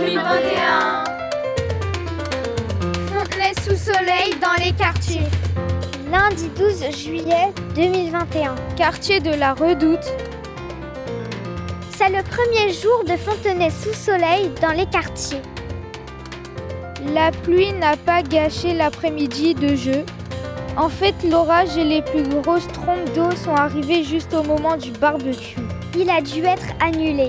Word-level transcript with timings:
2021. 0.00 1.04
Fontenay 3.06 3.52
sous 3.62 3.76
soleil 3.76 4.34
dans 4.42 4.64
les 4.64 4.72
quartiers. 4.72 5.28
Lundi 6.10 6.48
12 6.56 6.90
juillet 6.96 7.52
2021. 7.76 8.56
Quartier 8.76 9.20
de 9.20 9.30
la 9.30 9.54
Redoute. 9.54 10.04
C'est 11.96 12.08
le 12.08 12.24
premier 12.24 12.72
jour 12.72 13.04
de 13.04 13.16
Fontenay 13.16 13.70
sous 13.70 13.92
soleil 13.92 14.50
dans 14.60 14.72
les 14.72 14.86
quartiers. 14.86 15.42
La 17.12 17.30
pluie 17.30 17.72
n'a 17.74 17.96
pas 17.96 18.22
gâché 18.22 18.74
l'après-midi 18.74 19.54
de 19.54 19.76
jeu. 19.76 20.04
En 20.76 20.88
fait, 20.88 21.14
l'orage 21.30 21.76
et 21.76 21.84
les 21.84 22.02
plus 22.02 22.24
grosses 22.24 22.66
trompes 22.66 23.12
d'eau 23.14 23.30
sont 23.36 23.54
arrivées 23.54 24.02
juste 24.02 24.34
au 24.34 24.42
moment 24.42 24.76
du 24.76 24.90
barbecue. 24.90 25.60
Il 25.96 26.10
a 26.10 26.20
dû 26.20 26.42
être 26.44 26.66
annulé. 26.80 27.28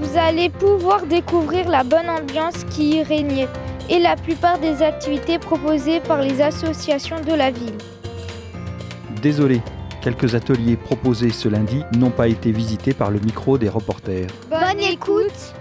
Vous 0.00 0.16
allez 0.16 0.48
pouvoir 0.48 1.04
découvrir 1.04 1.68
la 1.68 1.84
bonne 1.84 2.08
ambiance 2.08 2.64
qui 2.64 2.96
y 2.96 3.02
régnait 3.02 3.48
et 3.90 3.98
la 3.98 4.16
plupart 4.16 4.58
des 4.58 4.82
activités 4.82 5.38
proposées 5.38 6.00
par 6.00 6.22
les 6.22 6.40
associations 6.40 7.20
de 7.20 7.34
la 7.34 7.50
ville. 7.50 7.76
Désolé, 9.20 9.60
quelques 10.00 10.34
ateliers 10.34 10.76
proposés 10.76 11.30
ce 11.30 11.48
lundi 11.48 11.82
n'ont 11.98 12.10
pas 12.10 12.28
été 12.28 12.50
visités 12.50 12.94
par 12.94 13.10
le 13.10 13.20
micro 13.20 13.58
des 13.58 13.68
reporters. 13.68 14.28
Bonne 14.48 14.80
écoute. 14.80 15.54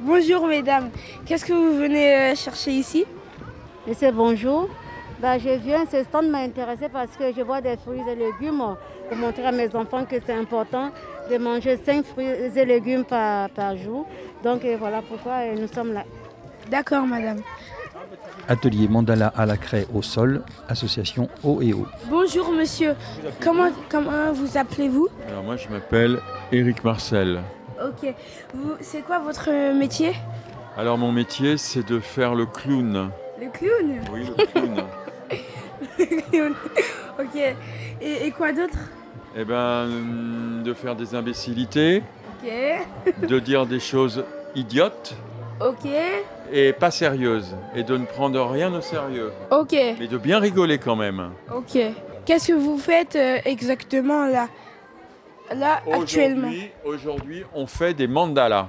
Bonjour 0.00 0.46
mesdames, 0.46 0.90
qu'est-ce 1.24 1.46
que 1.46 1.54
vous 1.54 1.78
venez 1.78 2.14
euh, 2.14 2.34
chercher 2.34 2.72
ici? 2.72 3.06
Monsieur, 3.86 4.12
bonjour. 4.12 4.68
Ben, 5.22 5.38
je 5.38 5.50
viens, 5.50 5.86
ce 5.86 6.02
stand 6.02 6.28
m'a 6.30 6.38
intéressé 6.38 6.88
parce 6.88 7.16
que 7.16 7.32
je 7.32 7.42
vois 7.42 7.60
des 7.60 7.76
fruits 7.76 8.00
et 8.10 8.16
légumes 8.16 8.74
pour 9.08 9.16
montrer 9.16 9.46
à 9.46 9.52
mes 9.52 9.72
enfants 9.76 10.04
que 10.04 10.16
c'est 10.26 10.34
important 10.34 10.90
de 11.30 11.38
manger 11.38 11.76
5 11.76 12.04
fruits 12.04 12.26
et 12.26 12.64
légumes 12.64 13.04
par, 13.04 13.48
par 13.50 13.76
jour. 13.76 14.04
Donc 14.42 14.66
voilà 14.80 15.00
pourquoi 15.00 15.34
euh, 15.34 15.54
nous 15.60 15.68
sommes 15.68 15.92
là. 15.92 16.02
D'accord 16.68 17.06
madame. 17.06 17.40
Atelier 18.48 18.88
mandala 18.88 19.32
à 19.36 19.46
la 19.46 19.56
craie 19.56 19.86
au 19.94 20.02
sol, 20.02 20.42
association 20.68 21.28
O 21.44 21.62
et 21.62 21.72
O. 21.72 21.86
Bonjour 22.10 22.50
monsieur, 22.50 22.96
comment, 23.40 23.70
comment 23.88 24.32
vous 24.32 24.58
appelez-vous? 24.58 25.06
Alors 25.28 25.44
moi 25.44 25.54
je 25.54 25.68
m'appelle 25.68 26.18
Éric 26.50 26.82
Marcel. 26.82 27.42
Ok, 27.80 28.12
c'est 28.80 29.02
quoi 29.02 29.20
votre 29.20 29.72
métier? 29.72 30.14
Alors 30.76 30.98
mon 30.98 31.12
métier 31.12 31.58
c'est 31.58 31.86
de 31.86 32.00
faire 32.00 32.34
le 32.34 32.46
clown. 32.46 33.10
Le 33.40 33.48
clown? 33.50 34.00
Oui 34.12 34.24
le 34.26 34.46
clown. 34.46 34.84
Ok, 37.18 37.36
et, 38.00 38.26
et 38.26 38.30
quoi 38.30 38.52
d'autre 38.52 38.78
Eh 39.36 39.44
ben 39.44 39.84
hum, 39.84 40.62
de 40.64 40.72
faire 40.74 40.96
des 40.96 41.14
imbécilités, 41.14 42.02
Ok, 42.42 43.28
de 43.28 43.38
dire 43.38 43.66
des 43.66 43.80
choses 43.80 44.24
idiotes 44.54 45.14
ok, 45.60 45.88
et 46.52 46.72
pas 46.72 46.90
sérieuses. 46.90 47.54
Et 47.74 47.82
de 47.84 47.96
ne 47.96 48.04
prendre 48.06 48.42
rien 48.50 48.72
au 48.74 48.80
sérieux. 48.80 49.32
ok, 49.50 49.72
Mais 50.00 50.08
de 50.08 50.18
bien 50.18 50.38
rigoler 50.38 50.78
quand 50.78 50.96
même. 50.96 51.30
ok. 51.54 51.78
Qu'est-ce 52.24 52.48
que 52.48 52.52
vous 52.52 52.78
faites 52.78 53.16
euh, 53.16 53.38
exactement 53.44 54.26
là? 54.26 54.48
Là, 55.54 55.82
actuellement 55.92 56.50
Aujourd'hui, 56.84 57.44
on 57.52 57.66
fait 57.66 57.94
des 57.94 58.06
mandalas? 58.06 58.68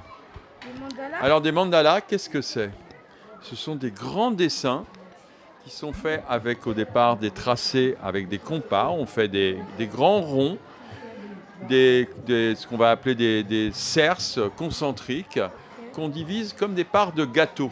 Alors 1.20 1.40
des 1.40 1.52
mandalas, 1.52 2.00
qu'est-ce 2.00 2.28
que 2.28 2.42
c'est? 2.42 2.70
Ce 3.42 3.54
sont 3.56 3.76
des 3.76 3.90
grands 3.90 4.30
dessins 4.32 4.84
qui 5.64 5.70
sont 5.70 5.94
faits 5.94 6.22
avec 6.28 6.66
au 6.66 6.74
départ 6.74 7.16
des 7.16 7.30
tracés 7.30 7.96
avec 8.02 8.28
des 8.28 8.38
compas. 8.38 8.90
On 8.90 9.06
fait 9.06 9.28
des, 9.28 9.56
grands 9.80 10.20
ronds, 10.20 10.58
ce 11.70 12.66
qu'on 12.66 12.76
va 12.76 12.90
appeler 12.90 13.14
des, 13.14 13.42
des 13.42 13.72
concentriques 14.56 15.40
qu'on 15.94 16.08
divise 16.08 16.52
comme 16.52 16.74
des 16.74 16.84
parts 16.84 17.12
de 17.12 17.24
gâteau, 17.24 17.70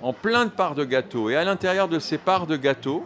en 0.00 0.12
plein 0.12 0.46
de 0.46 0.50
parts 0.50 0.74
de 0.74 0.84
gâteau. 0.84 1.28
Et 1.28 1.36
à 1.36 1.44
l'intérieur 1.44 1.88
de 1.88 1.98
ces 1.98 2.16
parts 2.16 2.46
de 2.46 2.56
gâteau, 2.56 3.04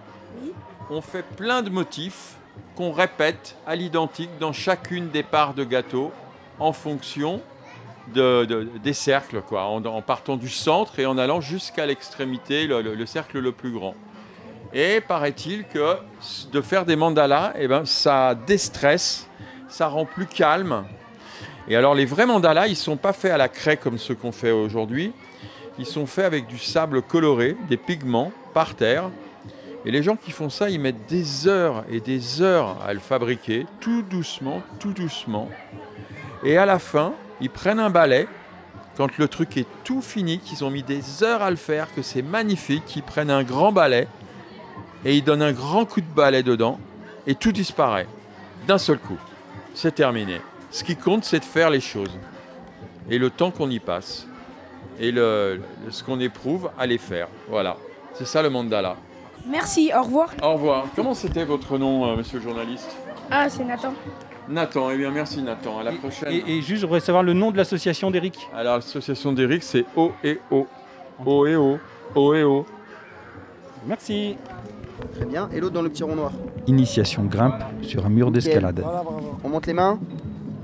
on 0.90 1.00
fait 1.00 1.24
plein 1.24 1.62
de 1.62 1.70
motifs 1.70 2.36
qu'on 2.76 2.92
répète 2.92 3.56
à 3.66 3.74
l'identique 3.74 4.30
dans 4.38 4.52
chacune 4.52 5.08
des 5.08 5.24
parts 5.24 5.54
de 5.54 5.64
gâteau 5.64 6.12
en 6.60 6.72
fonction 6.72 7.40
de- 8.14 8.44
de- 8.44 8.68
des 8.82 8.92
cercles, 8.92 9.40
quoi, 9.42 9.64
en, 9.64 10.02
partant 10.02 10.36
du 10.36 10.48
centre 10.48 10.98
et 10.98 11.06
en 11.06 11.18
allant 11.18 11.40
jusqu'à 11.40 11.86
l'extrémité, 11.86 12.66
le, 12.66 12.82
le- 12.82 12.94
le 12.94 13.06
cercle 13.06 13.38
le 13.38 13.52
plus 13.52 13.70
grand. 13.70 13.94
Et 14.72 15.00
paraît-il 15.00 15.64
que 15.64 15.96
de 16.52 16.60
faire 16.60 16.84
des 16.84 16.96
mandalas, 16.96 17.52
eh 17.58 17.68
ben, 17.68 17.84
ça 17.84 18.34
déstresse, 18.34 19.26
ça 19.68 19.86
rend 19.88 20.04
plus 20.04 20.26
calme. 20.26 20.84
Et 21.68 21.76
alors 21.76 21.94
les 21.94 22.04
vrais 22.06 22.26
mandalas, 22.26 22.66
ils 22.66 22.76
sont 22.76 22.96
pas 22.96 23.12
faits 23.12 23.32
à 23.32 23.36
la 23.38 23.48
craie 23.48 23.76
comme 23.76 23.98
ceux 23.98 24.14
qu'on 24.14 24.32
fait 24.32 24.50
aujourd'hui. 24.50 25.12
Ils 25.78 25.86
sont 25.86 26.06
faits 26.06 26.24
avec 26.24 26.46
du 26.46 26.58
sable 26.58 27.02
coloré, 27.02 27.56
des 27.68 27.76
pigments 27.76 28.32
par 28.52 28.74
terre. 28.74 29.10
Et 29.84 29.90
les 29.90 30.02
gens 30.02 30.16
qui 30.16 30.32
font 30.32 30.50
ça, 30.50 30.68
ils 30.70 30.80
mettent 30.80 31.06
des 31.08 31.46
heures 31.46 31.84
et 31.90 32.00
des 32.00 32.42
heures 32.42 32.76
à 32.86 32.92
le 32.92 32.98
fabriquer, 33.00 33.64
tout 33.80 34.02
doucement, 34.02 34.60
tout 34.80 34.92
doucement. 34.92 35.48
Et 36.44 36.58
à 36.58 36.66
la 36.66 36.78
fin, 36.78 37.12
ils 37.40 37.50
prennent 37.50 37.80
un 37.80 37.90
balai. 37.90 38.28
Quand 38.96 39.16
le 39.16 39.28
truc 39.28 39.56
est 39.56 39.66
tout 39.84 40.02
fini, 40.02 40.40
qu'ils 40.40 40.64
ont 40.64 40.70
mis 40.70 40.82
des 40.82 41.22
heures 41.22 41.42
à 41.42 41.50
le 41.50 41.56
faire, 41.56 41.94
que 41.94 42.02
c'est 42.02 42.22
magnifique, 42.22 42.96
ils 42.96 43.02
prennent 43.02 43.30
un 43.30 43.44
grand 43.44 43.70
balai 43.70 44.08
et 45.04 45.16
ils 45.16 45.22
donnent 45.22 45.42
un 45.42 45.52
grand 45.52 45.84
coup 45.84 46.00
de 46.00 46.06
balai 46.06 46.42
dedans 46.42 46.80
et 47.26 47.36
tout 47.36 47.52
disparaît 47.52 48.08
d'un 48.66 48.78
seul 48.78 48.98
coup. 48.98 49.18
C'est 49.74 49.94
terminé. 49.94 50.40
Ce 50.72 50.82
qui 50.82 50.96
compte, 50.96 51.24
c'est 51.24 51.38
de 51.38 51.44
faire 51.44 51.70
les 51.70 51.80
choses 51.80 52.18
et 53.08 53.18
le 53.18 53.30
temps 53.30 53.52
qu'on 53.52 53.70
y 53.70 53.78
passe 53.78 54.26
et 54.98 55.12
le, 55.12 55.62
ce 55.90 56.02
qu'on 56.02 56.18
éprouve 56.18 56.70
à 56.76 56.86
les 56.86 56.98
faire. 56.98 57.28
Voilà. 57.48 57.76
C'est 58.14 58.26
ça 58.26 58.42
le 58.42 58.50
mandala. 58.50 58.96
Merci, 59.46 59.92
au 59.96 60.02
revoir. 60.02 60.30
Au 60.42 60.54
revoir. 60.54 60.86
Comment 60.96 61.14
c'était 61.14 61.44
votre 61.44 61.78
nom, 61.78 62.04
euh, 62.04 62.16
monsieur 62.16 62.38
le 62.38 62.44
journaliste? 62.44 62.96
Ah, 63.30 63.48
c'est 63.48 63.64
Nathan. 63.64 63.94
Nathan. 64.48 64.90
Eh 64.90 64.96
bien, 64.96 65.10
merci 65.10 65.42
Nathan. 65.42 65.78
À 65.78 65.82
la 65.82 65.92
prochaine. 65.92 66.32
Et, 66.32 66.56
et 66.58 66.62
juste, 66.62 66.82
je 66.82 66.86
voudrais 66.86 67.00
savoir 67.00 67.22
le 67.22 67.32
nom 67.32 67.50
de 67.50 67.56
l'association 67.56 68.10
d'Eric. 68.10 68.48
Alors, 68.54 68.76
l'association 68.76 69.32
d'Eric, 69.32 69.62
c'est 69.62 69.84
OEO. 69.96 70.66
OEO. 71.24 71.78
OEO. 72.14 72.66
Merci. 73.86 74.36
Très 75.14 75.24
bien. 75.26 75.48
Et 75.52 75.60
l'autre 75.60 75.74
dans 75.74 75.82
le 75.82 75.88
petit 75.88 76.02
rond 76.02 76.16
noir. 76.16 76.32
Initiation 76.66 77.24
grimpe 77.24 77.62
sur 77.82 78.04
un 78.04 78.08
mur 78.08 78.30
d'escalade. 78.30 78.84
On 79.44 79.48
monte 79.48 79.66
les 79.66 79.72
mains 79.72 79.98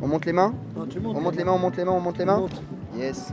On 0.03 0.09
monte 0.09 0.27
les 0.27 0.33
mains 0.33 0.53
On 0.77 1.21
monte 1.21 1.37
les 1.37 1.45
mains, 1.45 1.53
on 1.53 1.59
monte 1.59 1.77
les 1.77 1.84
mains, 1.84 1.93
on 1.93 2.01
monte 2.01 2.19
les 2.19 2.25
mains 2.25 2.47
Yes. 2.97 3.33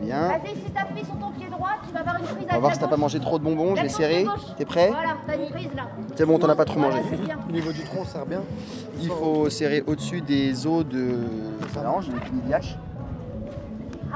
Bien. 0.00 0.28
Vas-y, 0.28 0.56
si 0.56 0.70
t'appuies 0.72 1.04
sur 1.04 1.16
ton 1.18 1.30
pied 1.30 1.46
droit, 1.50 1.70
tu 1.86 1.92
vas 1.92 2.00
avoir 2.00 2.16
une 2.18 2.24
prise 2.24 2.46
On 2.48 2.52
va 2.52 2.58
voir 2.58 2.72
si 2.74 2.78
t'as 2.80 2.88
pas 2.88 2.96
mangé 2.96 3.20
trop 3.20 3.38
de 3.38 3.44
bonbons, 3.44 3.76
je 3.76 3.82
vais 3.82 3.88
serrer. 3.88 4.26
T'es 4.56 4.64
prêt 4.64 4.88
Voilà, 4.90 5.16
t'as 5.26 5.36
une 5.36 5.50
prise 5.50 5.68
là. 5.76 5.88
C'est 6.16 6.26
bon, 6.26 6.38
t'en 6.38 6.48
as 6.48 6.56
pas 6.56 6.64
trop 6.64 6.80
mangé. 6.80 6.98
Au 7.48 7.52
niveau 7.52 7.72
du 7.72 7.82
tronc, 7.82 8.04
ça 8.04 8.12
sert 8.12 8.26
bien. 8.26 8.42
Il 9.00 9.08
faut 9.08 9.48
serrer 9.50 9.82
au-dessus 9.86 10.20
des 10.20 10.66
os 10.66 10.84
de 10.86 11.18
phalange, 11.68 12.08
des 12.08 12.20
piniliaches. 12.20 12.76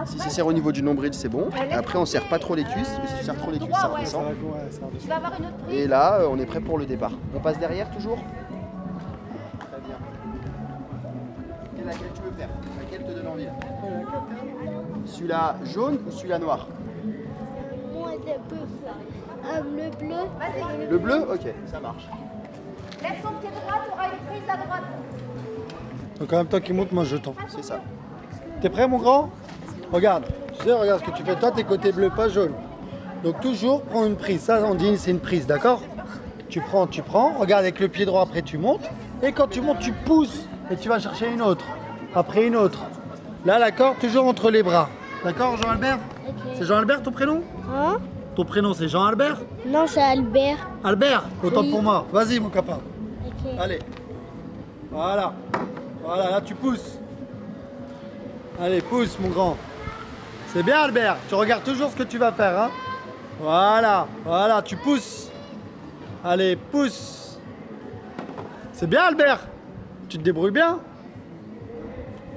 Si 0.06 0.18
c'est 0.18 0.30
serré 0.30 0.48
au 0.48 0.52
niveau 0.52 0.72
du 0.72 0.82
nombril, 0.82 1.14
c'est 1.14 1.28
bon. 1.28 1.48
Après, 1.72 1.98
on 1.98 2.04
serre 2.04 2.28
pas 2.28 2.38
trop 2.38 2.54
les 2.54 2.64
cuisses. 2.64 2.88
parce 2.88 3.02
que 3.02 3.08
Si 3.08 3.18
tu 3.18 3.24
serres 3.24 3.36
trop 3.38 3.50
les 3.52 3.58
cuisses, 3.58 3.76
ça 3.76 3.86
redescend. 3.88 4.24
Et 5.70 5.86
là, 5.86 6.20
on 6.28 6.38
est 6.38 6.46
prêt 6.46 6.60
pour 6.60 6.78
le 6.78 6.86
départ. 6.86 7.12
On 7.34 7.40
passe 7.40 7.58
derrière 7.58 7.90
toujours 7.90 8.18
Très 9.60 9.80
bien. 9.86 9.96
Laquelle 11.86 12.08
tu 12.14 12.22
veux 12.22 12.32
faire? 12.32 12.48
Celui-là 15.14 15.54
jaune 15.72 16.00
ou 16.04 16.10
celui-là 16.10 16.40
noir 16.40 16.66
Moi, 17.92 18.10
je 18.26 18.32
peux 18.48 18.66
faire 18.82 19.62
le 19.62 19.90
bleu. 19.96 20.90
Le 20.90 20.98
bleu 20.98 21.26
Ok, 21.32 21.54
ça 21.70 21.78
marche. 21.78 22.08
Lève 23.00 23.22
ton 23.22 23.28
pied 23.40 23.48
droit, 23.50 23.80
tu 23.84 23.92
auras 23.92 24.06
une 24.06 24.26
prise 24.26 24.50
à 24.50 24.56
droite. 24.56 24.82
Donc 26.18 26.32
en 26.32 26.36
même 26.38 26.46
temps 26.46 26.58
qu'il 26.58 26.74
monte, 26.74 26.90
moi 26.90 27.04
je 27.04 27.16
tombe. 27.16 27.36
C'est 27.46 27.62
ça. 27.62 27.80
T'es 28.60 28.68
prêt 28.68 28.88
mon 28.88 28.98
grand? 28.98 29.30
Regarde. 29.92 30.24
Tu 30.58 30.64
sais, 30.64 30.72
regarde 30.72 31.00
ce 31.00 31.10
que 31.10 31.16
tu 31.16 31.22
fais. 31.22 31.36
Toi, 31.36 31.52
t'es 31.52 31.62
côté 31.62 31.92
bleu, 31.92 32.10
pas 32.10 32.28
jaune. 32.28 32.52
Donc 33.22 33.40
toujours 33.40 33.82
prends 33.82 34.06
une 34.06 34.16
prise. 34.16 34.40
Ça, 34.40 34.64
on 34.64 34.74
dit 34.74 34.98
c'est 34.98 35.12
une 35.12 35.20
prise, 35.20 35.46
d'accord? 35.46 35.82
Tu 36.48 36.60
prends, 36.60 36.88
tu 36.88 37.02
prends. 37.02 37.34
Regarde 37.34 37.62
avec 37.62 37.78
le 37.78 37.86
pied 37.86 38.04
droit, 38.04 38.22
après 38.22 38.42
tu 38.42 38.58
montes. 38.58 38.90
Et 39.22 39.30
quand 39.30 39.46
tu 39.46 39.60
montes, 39.60 39.78
tu 39.78 39.92
pousses. 39.92 40.48
Et 40.72 40.76
tu 40.76 40.88
vas 40.88 40.98
chercher 40.98 41.30
une 41.30 41.42
autre. 41.42 41.66
Après 42.16 42.46
une 42.48 42.56
autre. 42.56 42.80
Là, 43.44 43.60
l'accord, 43.60 43.94
toujours 44.00 44.26
entre 44.26 44.50
les 44.50 44.64
bras. 44.64 44.88
D'accord, 45.24 45.56
Jean-Albert 45.56 45.98
C'est 46.54 46.64
Jean-Albert 46.64 47.02
ton 47.02 47.10
prénom 47.10 47.42
Hein 47.72 47.98
Ton 48.36 48.44
prénom, 48.44 48.74
c'est 48.74 48.88
Jean-Albert 48.88 49.38
Non, 49.66 49.86
c'est 49.86 50.02
Albert. 50.02 50.58
Albert, 50.82 51.24
autant 51.42 51.62
Oui. 51.62 51.70
pour 51.70 51.82
moi. 51.82 52.06
Vas-y, 52.12 52.38
mon 52.40 52.50
copain. 52.50 52.78
Allez. 53.58 53.78
Voilà. 54.90 55.32
Voilà, 56.04 56.30
là 56.30 56.40
tu 56.40 56.54
pousses. 56.54 56.98
Allez, 58.60 58.80
pousse 58.82 59.18
mon 59.18 59.28
grand. 59.28 59.56
C'est 60.48 60.62
bien 60.62 60.78
Albert, 60.80 61.16
tu 61.28 61.34
regardes 61.34 61.64
toujours 61.64 61.90
ce 61.90 61.96
que 61.96 62.02
tu 62.04 62.18
vas 62.18 62.30
faire, 62.32 62.58
hein 62.60 62.70
Voilà, 63.40 64.06
voilà, 64.24 64.62
tu 64.62 64.76
pousses. 64.76 65.30
Allez, 66.22 66.56
pousse. 66.56 67.38
C'est 68.72 68.86
bien 68.88 69.02
Albert. 69.04 69.40
Tu 70.08 70.18
te 70.18 70.22
débrouilles 70.22 70.50
bien 70.52 70.78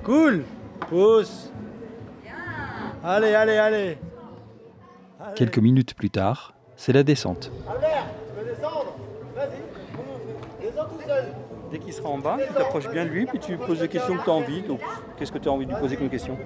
Cool. 0.04 0.44
Pousse. 0.90 1.52
Allez, 3.04 3.34
allez, 3.34 3.58
allez. 3.58 3.98
Quelques 5.36 5.60
minutes 5.60 5.94
plus 5.94 6.10
tard, 6.10 6.54
c'est 6.76 6.94
la 6.94 7.04
descente. 7.04 7.52
Albert, 7.70 8.06
tu 8.30 8.44
veux 8.44 8.54
descendre? 8.54 8.96
Vas-y. 9.36 10.66
Descends 10.66 10.86
tout 10.86 11.02
seul. 11.08 11.26
Dès 11.72 11.80
qu'il 11.80 11.92
sera 11.94 12.10
en 12.10 12.18
bas, 12.18 12.38
tu 12.46 12.54
t'approches 12.54 12.90
bien 12.90 13.04
de 13.04 13.10
lui, 13.10 13.26
puis 13.26 13.40
tu 13.40 13.58
poses 13.58 13.82
les 13.82 13.90
questions 13.90 14.16
que 14.16 14.24
tu 14.24 14.30
as 14.30 14.34
envie. 14.34 14.62
Donc, 14.62 14.80
qu'est-ce 15.18 15.32
que 15.32 15.38
tu 15.38 15.50
as 15.50 15.52
envie 15.52 15.66
de 15.66 15.74
lui 15.74 15.80
poser 15.80 15.98
comme 15.98 16.10
question? 16.10 16.38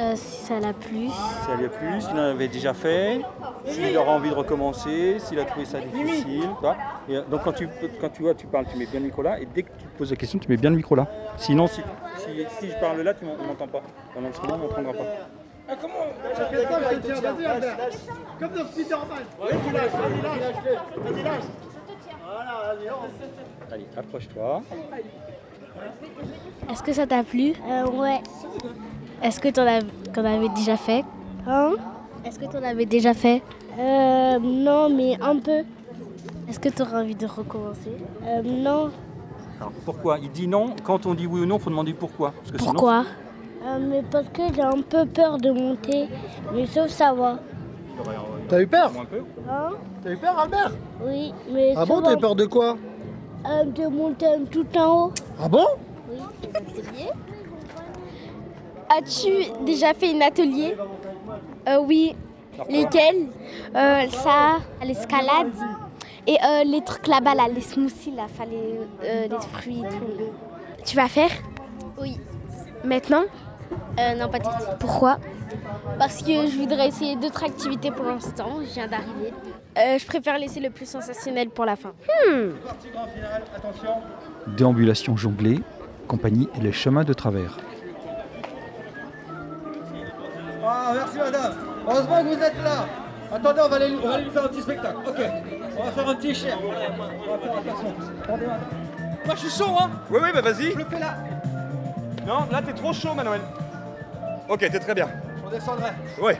Euh, 0.00 0.12
si 0.14 0.46
ça 0.46 0.60
l'a 0.60 0.72
plu. 0.72 1.08
Si 1.08 1.50
elle 1.52 1.58
lui 1.58 1.66
a 1.66 1.68
plu, 1.68 2.00
s'il 2.00 2.14
en 2.14 2.30
avait 2.30 2.48
déjà 2.48 2.72
fait, 2.72 3.20
s'il 3.66 3.96
aura 3.98 4.12
envie 4.12 4.30
de 4.30 4.34
recommencer, 4.34 5.18
s'il 5.18 5.38
a 5.40 5.44
trouvé 5.44 5.66
ça 5.66 5.80
difficile. 5.80 6.48
Et, 7.08 7.16
euh, 7.16 7.22
donc 7.30 7.42
quand 7.44 7.52
tu, 7.52 7.68
quand 8.00 8.08
tu 8.08 8.22
vois, 8.22 8.34
tu 8.34 8.46
parles, 8.46 8.66
tu 8.70 8.78
mets 8.78 8.86
bien 8.86 9.00
le 9.00 9.06
micro 9.06 9.22
là, 9.22 9.38
et 9.40 9.46
dès 9.46 9.62
que 9.62 9.70
tu 9.78 9.86
poses 9.98 10.10
la 10.10 10.16
question, 10.16 10.38
tu 10.38 10.48
mets 10.48 10.56
bien 10.56 10.70
le 10.70 10.76
micro 10.76 10.94
là. 10.94 11.06
Sinon, 11.36 11.66
si, 11.66 11.82
si, 12.18 12.44
si 12.58 12.70
je 12.70 12.78
parle 12.78 13.00
là, 13.02 13.12
tu 13.14 13.24
on 13.26 13.46
m'entend 13.46 13.68
pas. 13.68 13.82
Pendant 14.14 14.32
ce 14.32 14.40
moment, 14.40 14.54
on 14.54 14.58
m'entendra 14.68 14.92
pas. 14.92 15.04
Vas-y, 15.68 17.44
Albert. 17.46 17.76
Comme 18.38 18.50
dans 18.52 18.64
Spider-Man. 18.66 19.24
Vas-y, 19.40 19.72
lâche, 19.72 19.90
vas-y, 19.92 20.22
lâche. 20.22 20.54
Vas-y, 20.96 21.22
lâche. 21.22 21.42
Voilà, 22.24 22.74
vas-y. 22.74 23.72
Allez, 23.74 23.86
approche-toi. 23.96 24.62
Est-ce 26.70 26.82
que 26.82 26.92
ça 26.92 27.06
t'a 27.06 27.22
plu 27.24 27.52
Euh, 27.68 27.86
ouais. 27.88 28.20
Est-ce 29.22 29.40
que 29.40 29.48
t'en 29.48 29.66
as- 29.66 29.82
t'en 30.12 30.24
avais 30.24 30.48
déjà 30.50 30.76
fait 30.76 31.04
Hein 31.46 31.72
Est-ce 32.24 32.38
que 32.38 32.44
t'en 32.46 32.62
avais 32.62 32.86
déjà 32.86 33.14
fait 33.14 33.42
Euh, 33.78 34.38
non, 34.38 34.88
mais 34.88 35.18
un 35.20 35.38
peu. 35.38 35.62
Est-ce 36.48 36.60
que 36.60 36.68
t'auras 36.68 37.02
envie 37.02 37.14
de 37.14 37.26
recommencer 37.26 37.92
Euh, 38.24 38.42
non. 38.42 38.90
Alors 39.60 39.72
pourquoi? 39.84 40.18
Il 40.22 40.30
dit 40.30 40.46
non. 40.46 40.74
Quand 40.84 41.06
on 41.06 41.14
dit 41.14 41.26
oui 41.26 41.40
ou 41.40 41.46
non, 41.46 41.56
il 41.56 41.62
faut 41.62 41.70
demander 41.70 41.92
pourquoi. 41.92 42.32
Parce 42.32 42.52
que 42.52 42.58
sinon- 42.58 42.72
Pourquoi? 42.72 43.04
Euh, 43.64 43.78
Mais 43.80 44.02
parce 44.10 44.28
que 44.32 44.42
j'ai 44.54 44.62
un 44.62 44.80
peu 44.82 45.06
peur 45.06 45.38
de 45.38 45.50
monter, 45.50 46.08
mais 46.54 46.66
sauf 46.66 46.88
ça 46.88 47.12
va. 47.12 47.38
T'as 48.48 48.60
eu 48.60 48.66
peur. 48.66 48.92
Hein 49.48 49.70
T'as 50.02 50.10
eu 50.10 50.16
peur, 50.18 50.38
Albert 50.38 50.72
Oui, 51.02 51.32
mais 51.50 51.72
Ah 51.76 51.84
bon, 51.86 52.00
t'as 52.02 52.12
eu 52.14 52.18
peur 52.18 52.34
de 52.34 52.44
quoi 52.46 52.76
euh, 53.48 53.64
de 53.64 53.86
monter 53.86 54.26
tout 54.50 54.66
en 54.76 55.06
haut. 55.06 55.12
Ah 55.40 55.48
bon 55.48 55.66
Oui, 56.10 56.18
ateliers. 56.54 57.10
As-tu 58.88 59.64
déjà 59.64 59.94
fait 59.94 60.14
un 60.14 60.20
atelier 60.20 60.76
Euh, 61.68 61.78
Oui. 61.86 62.14
Lesquels 62.68 63.28
Euh, 63.74 64.08
ça, 64.08 64.58
l'escalade. 64.84 65.52
Et 66.26 66.36
euh, 66.44 66.64
les 66.64 66.80
trucs 66.82 67.06
là-bas, 67.06 67.34
là, 67.34 67.44
les 67.54 67.60
smoothies, 67.60 68.10
là, 68.12 68.26
fallait 68.28 68.80
euh, 69.04 69.28
les 69.28 69.40
fruits 69.52 69.84
et 69.84 69.88
tout. 69.88 70.32
Tu 70.84 70.96
vas 70.96 71.06
faire 71.08 71.30
Oui. 72.00 72.18
Maintenant 72.86 73.24
Euh, 73.98 74.14
non, 74.14 74.28
pas 74.28 74.38
tout 74.38 74.48
de 74.50 74.62
suite. 74.62 74.76
Pourquoi 74.78 75.18
Parce 75.98 76.18
que 76.22 76.46
je 76.46 76.56
voudrais 76.56 76.86
essayer 76.88 77.16
d'autres 77.16 77.42
activités 77.44 77.90
pour 77.90 78.04
l'instant. 78.04 78.58
Je 78.60 78.74
viens 78.74 78.86
d'arriver. 78.86 79.32
Euh, 79.78 79.98
je 79.98 80.06
préfère 80.06 80.38
laisser 80.38 80.60
le 80.60 80.70
plus 80.70 80.86
sensationnel 80.86 81.48
pour 81.50 81.64
la 81.64 81.74
fin. 81.76 81.92
Déambulation 84.46 85.16
jonglée, 85.16 85.60
compagnie 86.06 86.48
et 86.56 86.60
les 86.60 86.72
chemins 86.72 87.04
de 87.04 87.12
travers. 87.12 87.56
Ah, 90.64 90.92
merci 90.94 91.18
madame. 91.18 91.54
Heureusement 91.88 92.22
que 92.22 92.28
vous 92.36 92.42
êtes 92.42 92.62
là. 92.62 92.86
Attendez, 93.32 93.60
on 93.64 93.68
va 93.68 93.76
aller, 93.76 93.96
on 94.02 94.06
va 94.08 94.14
aller 94.14 94.24
lui 94.24 94.30
faire 94.30 94.44
un 94.44 94.48
petit 94.48 94.62
spectacle. 94.62 94.96
Ok. 95.06 95.20
On 95.78 95.84
va 95.84 95.90
faire 95.90 96.08
un 96.08 96.14
petit 96.14 96.34
cher. 96.34 96.58
On 96.62 96.68
va 96.70 97.38
faire 97.38 97.58
attention. 97.58 97.94
Attendez, 98.22 98.46
madame. 98.46 98.60
Moi 99.24 99.34
je 99.34 99.40
suis 99.48 99.58
chaud 99.58 99.72
hein 99.80 99.90
Oui 100.08 100.18
oui 100.22 100.28
bah 100.32 100.40
vas-y 100.40 100.70
Je 100.70 100.78
le 100.78 100.84
fais 100.84 101.00
là. 101.00 101.14
Non 102.26 102.40
là 102.50 102.60
t'es 102.62 102.72
trop 102.72 102.92
chaud 102.92 103.14
Manuel 103.14 103.40
Ok 104.48 104.58
t'es 104.60 104.78
très 104.80 104.94
bien 104.94 105.08
Je 105.38 105.44
redescendrai. 105.46 105.90
Ouais 106.22 106.38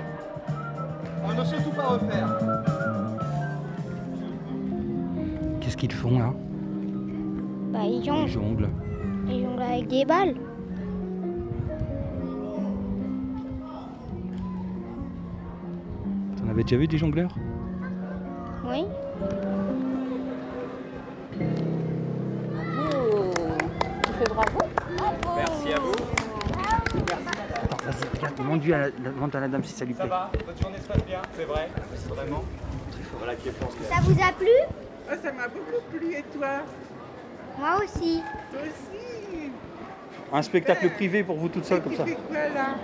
On 1.25 1.33
ne 1.33 1.45
surtout 1.45 1.71
pas 1.71 1.87
refaire. 1.89 2.39
Qu'est-ce 5.61 5.77
qu'ils 5.77 5.93
font 5.93 6.19
là? 6.19 6.33
Bah, 7.73 7.81
ils 7.85 7.97
Ils 8.01 8.05
jonglent. 8.05 8.29
jonglent. 8.29 8.69
Ils 9.29 9.43
jonglent 9.45 9.63
avec 9.63 9.89
des 9.89 10.05
balles. 10.05 10.35
T'en 16.39 16.49
avais 16.51 16.63
déjà 16.63 16.77
vu 16.77 16.87
des 16.87 16.99
jongleurs? 16.99 17.35
Oui. 18.69 18.85
Merci 24.29 25.73
à 25.73 25.79
vous 25.81 25.93
Attends, 25.93 27.77
vas-y, 27.85 28.17
regarde, 28.17 28.35
demande-lui 28.37 28.73
à 28.75 28.79
la, 28.79 28.91
demande 28.91 29.37
à 29.37 29.41
la 29.41 29.49
dame 29.49 29.65
si 29.65 29.73
ça 29.73 29.85
lui 29.85 29.95
plaît. 29.95 30.07
va 30.09 30.31
Votre 30.47 30.61
journée 30.61 30.79
se 30.79 30.89
passe 30.89 31.05
bien 31.05 31.23
C'est 31.37 31.45
vrai 31.45 31.69
Vraiment 32.09 32.45
Voilà 33.19 33.35
qui 33.37 33.49
est 33.49 33.53
fort 33.53 33.71
Ça 33.89 34.01
vous 34.03 34.21
a 34.23 34.33
plu 34.33 34.49
Ah, 35.09 35.15
ça 35.23 35.33
m'a 35.33 35.49
beaucoup 35.49 35.81
plu 35.93 36.13
et 36.15 36.25
toi? 36.37 36.63
Moi 37.59 37.77
aussi. 37.85 38.23
Toi 38.53 38.61
aussi 38.63 39.51
Un 40.33 40.43
spectacle 40.43 40.91
privé 40.91 41.23
pour 41.23 41.37
vous 41.37 41.49
toute 41.49 41.65
seule 41.65 41.83
comme 41.83 41.93
Tu 41.93 41.99
ça. 41.99 42.05
fais 42.05 42.17
quoi 42.29 42.49
là? 42.49 42.75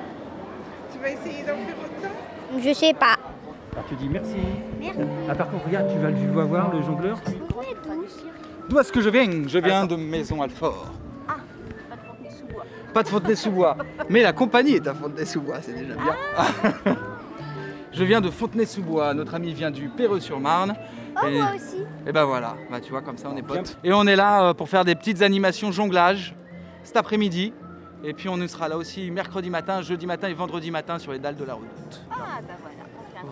Tu 0.93 0.99
vas 0.99 1.11
essayer 1.11 1.43
d'en 1.43 1.56
faire 1.56 1.77
autant? 1.85 2.61
Je 2.61 2.73
sais 2.73 2.94
pas. 2.94 3.17
Alors 3.73 3.85
tu 3.89 3.94
dis 3.97 4.09
merci. 4.09 4.37
Merci. 4.81 5.00
Ah 5.29 5.35
par 5.35 5.50
contre, 5.50 5.65
regarde, 5.67 5.91
tu 5.93 5.99
vas 5.99 6.11
le 6.11 6.33
vas 6.33 6.44
voir 6.44 6.73
le 6.75 6.83
jongleur 6.83 7.19
D'où 8.69 8.79
est-ce 8.79 8.93
que 8.93 9.00
je 9.00 9.09
viens? 9.09 9.49
Je 9.49 9.59
viens 9.59 9.87
de 9.87 9.97
Maison 9.97 10.41
Alfort. 10.43 10.93
Ah, 12.93 12.94
Pas 12.94 13.03
de 13.05 13.09
Fontenay-sous-Bois. 13.09 13.77
Mais 14.11 14.23
la 14.23 14.35
compagnie 14.35 14.73
est 14.73 14.87
à 14.87 14.93
Fontenay-sous-Bois, 14.93 15.62
c'est 15.62 15.73
déjà 15.73 15.94
bien. 15.94 16.17
Ah. 16.37 16.47
je 17.93 18.05
viens 18.05 18.21
de 18.21 18.29
Fontenay-sous-Bois. 18.29 19.15
Notre 19.15 19.35
ami 19.35 19.55
vient 19.55 19.71
du 19.71 19.89
Perreux-sur-Marne. 19.89 20.75
Oh, 21.17 21.27
et, 21.27 21.39
moi 21.39 21.53
aussi. 21.55 21.83
et 22.06 22.12
ben 22.12 22.25
voilà, 22.25 22.56
bah, 22.71 22.81
tu 22.81 22.91
vois, 22.91 23.00
comme 23.03 23.17
ça 23.19 23.29
on 23.33 23.37
est 23.37 23.43
potes. 23.43 23.79
Et 23.85 23.93
on 23.93 24.06
est 24.06 24.17
là 24.17 24.49
euh, 24.49 24.55
pour 24.55 24.69
faire 24.69 24.85
des 24.85 24.94
petites 24.94 25.23
animations 25.23 25.73
jonglage 25.73 26.35
cet 26.83 26.97
après-midi. 26.97 27.53
Et 28.05 28.12
puis 28.15 28.29
on 28.29 28.37
nous 28.37 28.49
sera 28.49 28.69
là 28.69 28.77
aussi 28.77 29.11
mercredi 29.11 29.49
matin, 29.49 29.81
jeudi 29.83 30.06
matin 30.06 30.29
et 30.29 30.35
vendredi 30.35 30.71
matin 30.71 30.99
sur 30.99 31.12
les 31.12 31.19
dalles 31.19 31.37
de 31.37 31.44
la 31.44 31.55
route. 31.55 32.03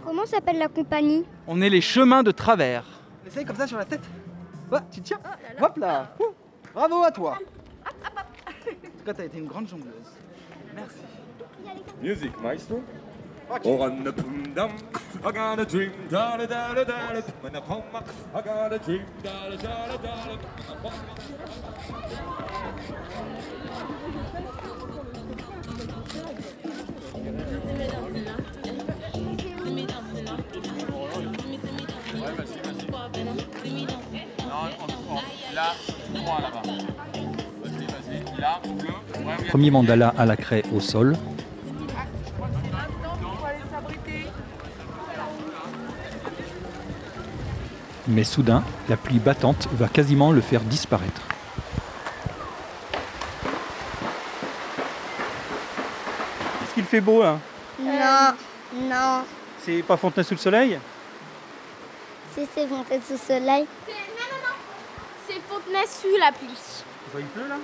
Comment 0.05 0.25
s'appelle 0.27 0.59
la 0.59 0.69
compagnie? 0.69 1.25
On 1.47 1.61
est 1.61 1.69
les 1.69 1.81
chemins 1.81 2.23
de 2.23 2.31
travers. 2.31 2.85
Essaye 3.27 3.45
comme 3.45 3.57
ça 3.57 3.67
sur 3.67 3.79
la 3.79 3.85
tête. 3.85 4.03
Ouais, 4.71 4.79
tu 4.91 5.01
tiens. 5.01 5.19
Hop 5.61 5.77
là. 5.77 6.15
Ouh. 6.21 6.33
Bravo 6.75 7.03
à 7.03 7.11
toi. 7.11 7.39
En 9.01 9.03
tout 9.03 9.07
cas, 9.07 9.15
t'as 9.15 9.25
été 9.25 9.39
une 9.39 9.47
grande 9.47 9.67
jongleuse. 9.67 9.95
Merci. 10.75 10.99
Music, 12.03 12.39
maestro. 12.43 12.83
I 13.51 13.59
got 15.33 15.59
a 15.59 15.65
dream, 15.65 15.93
da 16.11 16.37
da 16.37 16.45
da 16.47 16.75
da 16.75 16.85
da. 16.85 17.23
When 17.41 17.57
I 17.57 17.61
come 17.61 17.83
back, 17.91 18.05
I 18.35 18.43
got 18.43 18.73
a 18.75 18.79
dream, 18.79 19.03
da 19.23 19.49
da 19.49 19.57
da 19.57 19.87
da 19.87 19.97
da. 19.97 20.37
Là, 35.55 35.75
moi 36.25 36.41
là-bas. 36.41 36.90
Premier 39.49 39.71
mandala 39.71 40.15
à 40.17 40.27
la 40.27 40.37
craie 40.37 40.63
au 40.75 40.81
sol. 40.81 41.17
Mais 48.09 48.25
soudain, 48.25 48.65
la 48.89 48.97
pluie 48.97 49.19
battante 49.19 49.69
va 49.73 49.87
quasiment 49.87 50.33
le 50.33 50.41
faire 50.41 50.63
disparaître. 50.63 51.21
Est-ce 56.65 56.75
qu'il 56.75 56.85
fait 56.85 57.01
beau 57.01 57.23
là 57.23 57.39
Non, 57.81 58.35
non. 58.75 59.23
C'est 59.65 59.83
pas 59.83 59.97
Fontenay 59.97 60.25
sous 60.25 60.35
le 60.35 60.39
soleil? 60.39 60.79
Si 62.35 62.49
c'est 62.55 62.67
monté 62.67 63.01
sous 63.07 63.19
soleil. 63.19 63.67
C'est 65.29 65.41
Fontenay 65.49 65.87
sous 65.87 66.19
la 66.19 66.33
pluie. 66.33 66.49
Il 67.19 67.25
pleut 67.27 67.49
là? 67.49 67.57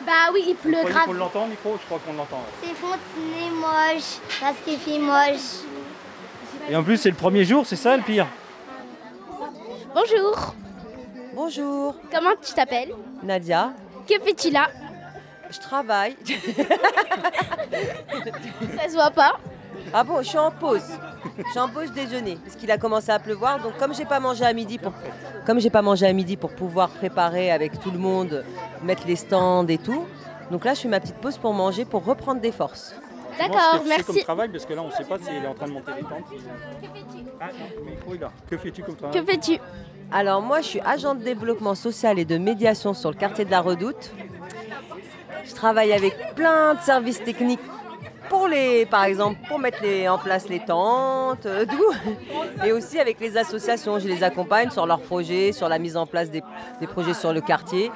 Bah 0.00 0.30
oui, 0.32 0.44
il 0.48 0.54
pleut 0.56 0.72
croyez 0.78 0.92
qu'on 0.94 1.00
grave. 1.04 1.16
l'entend, 1.16 1.46
micro 1.46 1.76
Je 1.80 1.86
crois 1.86 1.98
qu'on 2.04 2.12
l'entend. 2.14 2.42
C'est 2.62 2.74
Fontenay 2.74 3.50
moche, 3.50 4.18
parce 4.40 4.56
qu'il 4.64 4.78
fait 4.78 4.98
moche. 4.98 5.64
Et 6.68 6.76
en 6.76 6.82
plus, 6.82 6.96
c'est 6.96 7.10
le 7.10 7.16
premier 7.16 7.44
jour, 7.44 7.64
c'est 7.66 7.76
ça 7.76 7.96
le 7.96 8.02
pire 8.02 8.26
Bonjour. 9.94 10.54
Bonjour, 11.34 11.96
Comment 12.12 12.30
tu 12.40 12.52
t'appelles 12.52 12.94
Nadia. 13.22 13.72
Que 14.08 14.14
fais-tu 14.22 14.50
là 14.50 14.68
Je 15.50 15.58
travaille. 15.58 16.16
Ça 18.76 18.88
se 18.88 18.94
voit 18.94 19.10
pas. 19.10 19.38
Ah 19.92 20.04
bon, 20.04 20.22
je 20.22 20.28
suis 20.28 20.38
en 20.38 20.50
pause. 20.50 20.98
Je 21.38 21.50
suis 21.50 21.58
en 21.58 21.68
pause 21.68 21.92
déjeuner 21.92 22.38
parce 22.44 22.56
qu'il 22.56 22.70
a 22.70 22.78
commencé 22.78 23.10
à 23.10 23.18
pleuvoir. 23.18 23.60
Donc 23.60 23.76
comme 23.78 23.94
j'ai 23.94 24.04
pas 24.04 24.20
mangé 24.20 24.44
à 24.44 24.52
midi 24.52 24.78
pour 24.78 24.92
comme 25.46 25.60
j'ai 25.60 25.70
pas 25.70 25.82
mangé 25.82 26.06
à 26.06 26.12
midi 26.12 26.36
pour 26.36 26.54
pouvoir 26.54 26.88
préparer 26.88 27.50
avec 27.50 27.80
tout 27.80 27.90
le 27.90 27.98
monde, 27.98 28.44
mettre 28.82 29.06
les 29.06 29.16
stands 29.16 29.66
et 29.66 29.78
tout, 29.78 30.06
Donc 30.50 30.64
là, 30.64 30.74
je 30.74 30.80
fais 30.80 30.88
ma 30.88 31.00
petite 31.00 31.16
pause 31.16 31.38
pour 31.38 31.52
manger, 31.52 31.84
pour 31.84 32.04
reprendre 32.04 32.40
des 32.40 32.52
forces. 32.52 32.94
Que 33.36 33.44
tu 33.44 33.88
fais 33.88 34.02
comme 34.02 34.18
travail, 34.18 34.48
parce 34.48 34.64
que 34.66 34.74
là, 34.74 34.82
on 34.82 34.86
ne 34.88 34.92
sait 34.92 35.04
pas 35.04 35.18
s'il 35.18 35.42
est 35.42 35.46
en 35.46 35.54
train 35.54 35.66
de 35.66 35.72
monter 35.72 35.92
les 35.96 36.02
tentes. 36.02 36.24
Ah, 37.40 37.48
micro 37.84 38.14
est 38.14 38.18
là. 38.18 38.30
Que 38.48 38.56
fais-tu 38.56 38.82
comme 38.82 38.94
travail? 38.94 39.24
Fais-tu? 39.26 39.58
Alors 40.12 40.40
moi, 40.42 40.60
je 40.60 40.66
suis 40.66 40.80
agent 40.80 41.14
de 41.14 41.24
développement 41.24 41.74
social 41.74 42.18
et 42.18 42.24
de 42.24 42.38
médiation 42.38 42.94
sur 42.94 43.10
le 43.10 43.16
quartier 43.16 43.44
de 43.44 43.50
la 43.50 43.60
Redoute. 43.60 44.12
Je 45.44 45.54
travaille 45.54 45.92
avec 45.92 46.34
plein 46.34 46.74
de 46.74 46.80
services 46.80 47.22
techniques 47.24 47.60
pour 48.28 48.48
les, 48.48 48.86
par 48.86 49.04
exemple, 49.04 49.38
pour 49.48 49.58
mettre 49.58 49.82
les- 49.82 50.08
en 50.08 50.18
place 50.18 50.48
les 50.48 50.60
tentes, 50.60 51.46
euh. 51.46 51.64
Et 52.64 52.72
aussi 52.72 52.98
avec 52.98 53.20
les 53.20 53.36
associations, 53.36 53.98
je 53.98 54.08
les 54.08 54.22
accompagne 54.22 54.70
sur 54.70 54.86
leurs 54.86 55.00
projets, 55.00 55.52
sur 55.52 55.68
la 55.68 55.78
mise 55.78 55.96
en 55.96 56.06
place 56.06 56.30
des, 56.30 56.42
des 56.80 56.86
projets 56.86 57.14
sur 57.14 57.32
le 57.32 57.40
quartier. 57.40 57.90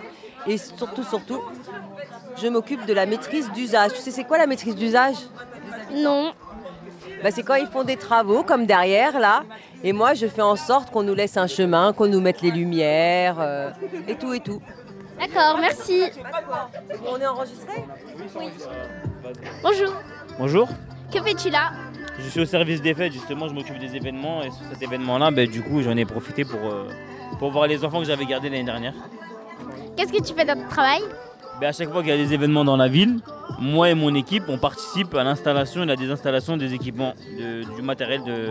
Et 0.46 0.56
surtout, 0.58 1.02
surtout, 1.04 1.40
je 2.40 2.48
m'occupe 2.48 2.86
de 2.86 2.92
la 2.92 3.06
maîtrise 3.06 3.50
d'usage. 3.52 3.92
Tu 3.94 4.00
sais, 4.00 4.10
c'est 4.10 4.24
quoi 4.24 4.38
la 4.38 4.46
maîtrise 4.46 4.74
d'usage? 4.76 5.16
Non. 5.92 6.32
bah, 7.22 7.30
c'est 7.30 7.42
quand 7.42 7.54
ils 7.56 7.66
font 7.66 7.84
des 7.84 7.96
travaux 7.96 8.42
comme 8.42 8.66
derrière 8.66 9.18
là. 9.18 9.42
Et 9.84 9.92
moi, 9.92 10.14
je 10.14 10.26
fais 10.26 10.42
en 10.42 10.56
sorte 10.56 10.90
qu'on 10.90 11.02
nous 11.02 11.14
laisse 11.14 11.36
un 11.36 11.46
chemin, 11.46 11.92
qu'on 11.92 12.06
nous 12.08 12.20
mette 12.20 12.42
les 12.42 12.50
lumières 12.50 13.36
euh, 13.40 13.70
et 14.08 14.16
tout 14.16 14.32
et 14.34 14.40
tout. 14.40 14.60
D'accord, 15.18 15.58
merci. 15.60 16.02
On 17.06 17.18
est 17.20 17.26
enregistré 17.26 17.84
Oui. 18.36 18.50
Bonjour. 19.62 19.92
Bonjour, 20.38 20.68
Que 21.12 21.20
fais-tu 21.22 21.50
là? 21.50 21.72
Je 22.18 22.28
suis 22.28 22.40
au 22.40 22.44
service 22.46 22.80
des 22.82 22.94
fêtes, 22.94 23.12
justement, 23.12 23.48
je 23.48 23.54
m'occupe 23.54 23.78
des 23.78 23.94
événements 23.96 24.42
et 24.42 24.50
sur 24.50 24.62
cet 24.72 24.82
événement-là, 24.82 25.30
ben, 25.30 25.48
du 25.48 25.62
coup, 25.62 25.82
j'en 25.82 25.96
ai 25.96 26.04
profité 26.04 26.44
pour, 26.44 26.60
euh, 26.64 26.88
pour 27.38 27.50
voir 27.50 27.66
les 27.66 27.84
enfants 27.84 28.00
que 28.00 28.06
j'avais 28.06 28.24
gardés 28.26 28.48
l'année 28.50 28.64
dernière. 28.64 28.94
Qu'est-ce 29.96 30.12
que 30.12 30.22
tu 30.22 30.34
fais 30.34 30.44
dans 30.44 30.54
ton 30.60 30.68
travail? 30.68 31.02
Ben, 31.60 31.68
à 31.68 31.72
chaque 31.72 31.90
fois 31.90 32.00
qu'il 32.02 32.10
y 32.10 32.12
a 32.12 32.16
des 32.16 32.32
événements 32.34 32.64
dans 32.64 32.76
la 32.76 32.88
ville, 32.88 33.20
moi 33.60 33.88
et 33.90 33.94
mon 33.94 34.14
équipe, 34.14 34.44
on 34.48 34.58
participe 34.58 35.14
à 35.14 35.24
l'installation 35.24 35.80
et 35.80 35.84
à 35.84 35.86
la 35.86 35.96
désinstallation 35.96 36.56
des 36.56 36.74
équipements, 36.74 37.14
de- 37.38 37.62
du 37.74 37.82
matériel 37.82 38.22
de, 38.24 38.48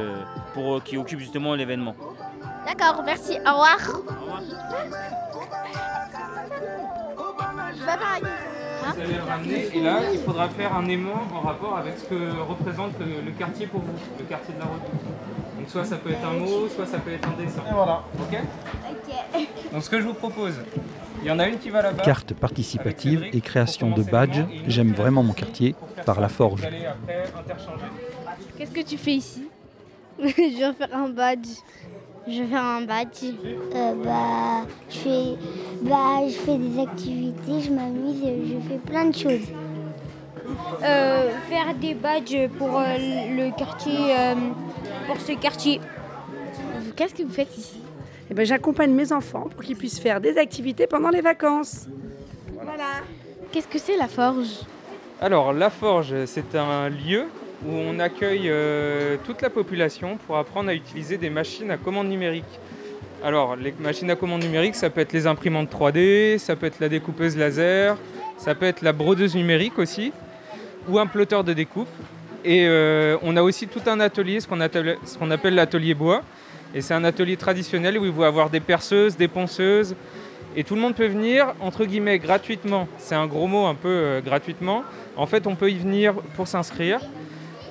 pour, 0.54 0.76
euh, 0.76 0.80
qui 0.84 0.98
occupe 0.98 1.20
justement 1.20 1.54
l'événement. 1.56 1.96
D'accord, 2.66 3.04
merci. 3.06 3.34
Au 3.46 3.52
revoir. 3.52 3.78
Bye 7.86 7.98
bye. 8.22 8.32
Vous 8.96 9.02
allez 9.02 9.14
le 9.16 9.24
ramener 9.24 9.68
et 9.74 9.82
là, 9.82 10.00
il 10.14 10.20
faudra 10.20 10.50
faire 10.50 10.76
un 10.76 10.88
aimant 10.88 11.28
en 11.34 11.42
rapport 11.42 11.78
avec 11.78 11.98
ce 11.98 12.06
que 12.06 12.40
représente 12.48 12.94
le, 13.00 13.26
le 13.26 13.32
quartier 13.32 13.68
pour 13.68 13.82
vous, 13.82 13.94
le 14.20 14.26
quartier 14.26 14.54
de 14.54 14.60
la 14.60 14.66
Redoute. 14.66 15.02
Donc 15.58 15.70
soit 15.70 15.86
ça 15.86 15.98
peut 15.98 16.12
être 16.12 16.26
un 16.26 16.34
mot, 16.34 16.68
soit 16.68 16.86
ça 16.86 17.00
peut 17.00 17.12
être 17.12 17.28
un 17.28 17.42
dessin. 17.44 17.62
Et 17.70 17.74
voilà. 17.74 18.04
Ok 18.20 18.38
Donc 19.74 19.84
ce 19.84 19.90
que 19.90 20.00
je 20.00 20.06
vous 20.06 20.14
propose, 20.14 20.54
il 21.22 21.28
y 21.28 21.32
en 21.32 21.40
a 21.40 21.48
une 21.48 21.58
qui 21.58 21.70
va 21.70 21.82
là-bas. 21.82 22.04
Carte 22.04 22.34
participative 22.34 23.26
et 23.34 23.42
création 23.42 23.92
de 23.92 24.04
badges. 24.04 24.46
J'aime 24.68 24.94
vraiment 24.94 25.24
mon 25.24 25.34
quartier 25.34 25.76
par 26.06 26.22
la 26.22 26.30
forge. 26.30 26.62
Qu'est-ce 28.58 28.72
que 28.72 28.82
tu 28.82 28.98
fais 28.98 29.14
ici? 29.14 29.48
Je 30.20 30.24
vais 30.26 30.74
faire 30.74 30.96
un 30.96 31.10
badge. 31.10 31.48
Je 32.30 32.44
faire 32.44 32.64
un 32.64 32.82
badge. 32.82 33.24
Euh, 33.24 33.94
bah, 34.04 34.68
je 34.90 34.98
fais, 34.98 35.38
bah, 35.82 36.28
je 36.28 36.34
fais 36.34 36.58
des 36.58 36.80
activités, 36.82 37.62
je 37.62 37.72
m'amuse, 37.72 38.22
et 38.24 38.48
je 38.48 38.68
fais 38.68 38.78
plein 38.78 39.06
de 39.06 39.16
choses. 39.16 39.48
Euh, 40.84 41.32
faire 41.50 41.74
des 41.76 41.94
badges 41.94 42.50
pour 42.58 42.78
euh, 42.78 42.98
le 42.98 43.58
quartier, 43.58 43.98
euh, 44.18 44.36
pour 45.08 45.20
ce 45.20 45.34
quartier. 45.34 45.80
Qu'est-ce 46.96 47.14
que 47.14 47.24
vous 47.24 47.34
faites 47.34 47.56
ici? 47.58 47.80
Eh 48.30 48.34
ben, 48.34 48.46
J'accompagne 48.46 48.92
mes 48.92 49.12
enfants 49.12 49.48
pour 49.50 49.64
qu'ils 49.64 49.76
puissent 49.78 50.00
faire 50.00 50.20
des 50.20 50.38
activités 50.38 50.88
pendant 50.88 51.10
les 51.10 51.22
vacances. 51.22 51.88
Voilà. 52.62 53.04
Qu'est-ce 53.52 53.68
que 53.68 53.80
c'est 53.80 53.98
la 53.98 54.08
forge? 54.08 54.62
Alors, 55.20 55.52
la 55.52 55.70
Forge, 55.70 56.14
c'est 56.26 56.56
un 56.56 56.90
lieu 56.90 57.26
où 57.66 57.72
on 57.72 58.00
accueille 58.00 58.50
euh, 58.50 59.18
toute 59.26 59.42
la 59.42 59.50
population 59.50 60.18
pour 60.26 60.38
apprendre 60.38 60.70
à 60.70 60.74
utiliser 60.74 61.18
des 61.18 61.30
machines 61.30 61.72
à 61.72 61.78
commande 61.78 62.08
numérique. 62.08 62.60
Alors, 63.24 63.56
les 63.56 63.74
machines 63.80 64.12
à 64.12 64.16
commande 64.16 64.44
numérique, 64.44 64.76
ça 64.76 64.90
peut 64.90 65.02
être 65.02 65.14
les 65.14 65.26
imprimantes 65.26 65.72
3D, 65.72 66.38
ça 66.38 66.56
peut 66.56 66.68
être 66.68 66.80
la 66.80 66.88
découpeuse 66.88 67.36
laser, 67.36 67.98
ça 68.38 68.54
peut 68.54 68.68
être 68.68 68.84
la 68.84 68.94
brodeuse 68.94 69.36
numérique 69.36 69.80
aussi, 69.80 70.14
ou 70.88 71.00
un 71.00 71.08
plotter 71.08 71.42
de 71.44 71.54
découpe. 71.54 71.88
Et 72.46 72.66
euh, 72.68 73.18
on 73.24 73.36
a 73.36 73.42
aussi 73.42 73.68
tout 73.68 73.82
un 73.88 74.00
atelier, 74.00 74.40
ce 74.40 74.48
qu'on 74.48 74.62
appelle, 74.62 75.56
l'atelier 75.56 75.96
bois. 75.96 76.22
Et 76.76 76.82
c'est 76.82 76.94
un 76.94 77.04
atelier 77.04 77.38
traditionnel 77.38 77.98
où 77.98 78.06
il 78.06 78.12
va 78.12 78.28
avoir 78.28 78.52
des 78.52 78.60
perceuses, 78.60 79.18
des 79.18 79.28
ponceuses. 79.28 79.96
Et 80.56 80.64
tout 80.64 80.76
le 80.76 80.82
monde 80.82 80.96
peut 80.96 81.08
venir, 81.08 81.54
entre 81.60 81.86
guillemets, 81.86 82.20
gratuitement. 82.20 82.88
C'est 83.00 83.16
un 83.16 83.26
gros 83.26 83.48
mot, 83.48 83.66
un 83.66 83.76
peu 83.76 83.90
euh, 83.90 84.22
gratuitement. 84.22 84.84
En 85.16 85.26
fait, 85.26 85.48
on 85.48 85.56
peut 85.56 85.72
y 85.72 85.78
venir 85.78 86.14
pour 86.36 86.48
s'inscrire. 86.48 87.02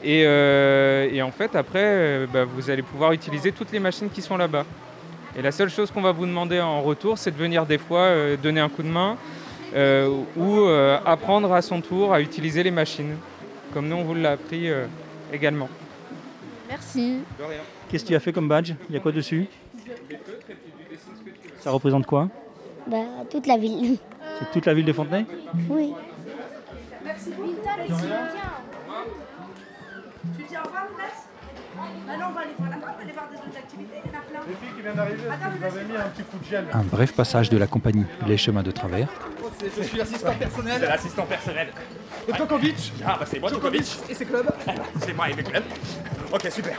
Et, 0.09 0.23
euh, 0.25 1.11
et 1.13 1.21
en 1.21 1.33
fait, 1.33 1.57
après, 1.57 1.83
euh, 1.83 2.27
bah, 2.33 2.45
vous 2.45 2.71
allez 2.71 2.83
pouvoir 2.83 3.11
utiliser 3.11 3.51
toutes 3.51 3.73
les 3.73 3.81
machines 3.81 4.09
qui 4.09 4.23
sont 4.23 4.37
là-bas. 4.37 4.65
Et 5.37 5.43
la 5.43 5.51
seule 5.51 5.69
chose 5.69 5.91
qu'on 5.91 6.01
va 6.01 6.13
vous 6.13 6.27
demander 6.27 6.61
en 6.61 6.81
retour, 6.81 7.19
c'est 7.19 7.33
de 7.33 7.37
venir 7.37 7.67
des 7.67 7.79
fois 7.79 8.03
euh, 8.03 8.37
donner 8.37 8.61
un 8.61 8.69
coup 8.69 8.85
de 8.85 8.89
main 8.89 9.17
euh, 9.75 10.09
ou 10.37 10.61
euh, 10.61 10.97
apprendre 11.05 11.53
à 11.53 11.61
son 11.61 11.81
tour 11.81 12.15
à 12.15 12.21
utiliser 12.21 12.63
les 12.63 12.71
machines, 12.71 13.17
comme 13.75 13.89
nous 13.89 13.97
on 13.97 14.05
vous 14.05 14.15
l'a 14.15 14.33
appris 14.33 14.71
euh, 14.71 14.87
également. 15.33 15.69
Merci. 16.69 17.19
De 17.37 17.45
rien. 17.45 17.59
Qu'est-ce 17.89 18.05
que 18.05 18.09
tu 18.11 18.15
as 18.15 18.21
fait 18.21 18.33
comme 18.33 18.49
badge? 18.49 18.75
Il 18.89 18.95
y 18.95 18.99
a 18.99 19.01
quoi 19.01 19.11
dessus? 19.11 19.49
Ça 21.59 21.73
représente 21.73 22.07
quoi? 22.07 22.29
Bah, 22.87 22.99
toute 23.29 23.49
la 23.49 23.59
ville. 23.59 23.99
C'est 24.39 24.53
toute 24.53 24.67
la 24.67 24.75
ville 24.75 24.85
de 24.85 24.93
Fontenay? 24.93 25.27
Oui. 25.69 25.93
Merci. 27.05 27.33
Maintenant, 32.07 32.29
on 32.31 32.33
va 32.33 32.41
aller 32.41 32.55
voir 32.59 32.71
là-bas, 32.71 32.87
on 32.89 32.97
va 32.97 33.03
aller 33.03 33.13
voir 33.13 33.29
des 33.29 33.37
autres 33.37 33.59
activités, 33.59 34.01
il 34.05 34.11
y 34.11 34.15
en 34.15 34.19
a 34.19 34.23
plein. 34.23 34.41
Les 34.49 34.55
filles 34.55 34.75
qui 34.77 34.83
viennent 34.83 34.95
d'arriver, 34.95 35.23
vous 35.59 35.65
avez 35.65 35.85
mis 35.85 35.97
un 35.97 36.09
petit 36.09 36.23
coup 36.23 36.39
de 36.39 36.45
gel. 36.45 36.67
Un 36.73 36.83
bref 36.83 37.13
passage 37.13 37.51
de 37.51 37.59
la 37.59 37.67
compagnie 37.67 38.07
Les 38.27 38.37
Chemins 38.37 38.63
de 38.63 38.71
Travers. 38.71 39.09
Je 39.77 39.83
suis 39.83 39.99
l'assistant 39.99 40.35
personnel. 40.35 40.77
C'est 40.81 40.89
l'assistant 40.89 41.27
personnel. 41.27 41.69
Et 42.29 42.33
Tokovic. 42.33 42.93
Ah, 43.05 43.17
bah 43.19 43.27
c'est 43.27 43.41
moi, 43.41 43.51
Tokovic. 43.51 43.99
Et 44.09 44.15
ses 44.15 44.25
clubs. 44.25 44.51
C'est 45.01 45.15
moi 45.15 45.31
et 45.31 45.35
mes 45.35 45.43
clubs. 45.43 45.65
Ok, 46.33 46.49
super. 46.51 46.77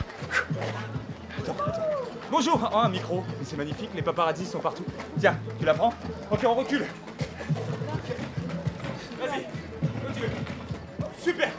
Attends, 1.38 1.56
attends. 1.66 1.82
Bonjour. 2.30 2.70
Oh, 2.72 2.76
un 2.78 2.88
micro. 2.88 3.24
C'est 3.42 3.56
magnifique, 3.56 3.90
les 3.94 4.02
paparazzis 4.02 4.46
sont 4.46 4.58
partout. 4.58 4.84
Tiens, 5.18 5.38
tu 5.58 5.64
la 5.64 5.74
prends 5.74 5.94
Ok, 6.30 6.40
on 6.44 6.54
recule. 6.54 6.84
Vas-y. 9.20 9.46
Super. 11.22 11.50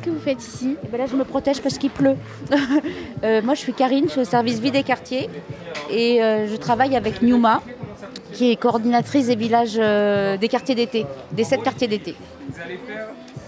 Qu'est-ce 0.00 0.12
que 0.12 0.16
vous 0.16 0.24
faites 0.24 0.42
ici 0.42 0.76
Eh 0.82 0.88
ben 0.88 0.98
Là, 0.98 1.06
je 1.06 1.14
me 1.14 1.24
protège 1.24 1.60
parce 1.60 1.78
qu'il 1.78 1.90
pleut. 1.90 2.16
Euh, 3.22 3.42
moi, 3.42 3.52
je 3.52 3.60
suis 3.60 3.74
Karine, 3.74 4.04
je 4.06 4.12
suis 4.12 4.20
au 4.22 4.24
service 4.24 4.60
vie 4.60 4.70
des 4.70 4.82
quartiers 4.82 5.28
et 5.90 6.22
euh, 6.22 6.46
je 6.48 6.56
travaille 6.56 6.96
avec 6.96 7.20
Newma, 7.20 7.60
qui 8.32 8.50
est 8.50 8.56
coordinatrice 8.56 9.26
des 9.26 9.36
villages 9.36 9.76
euh, 9.76 10.38
des 10.38 10.48
quartiers 10.48 10.74
d'été, 10.74 11.04
des 11.30 11.44
sept 11.44 11.62
quartiers 11.62 11.86
d'été. 11.86 12.14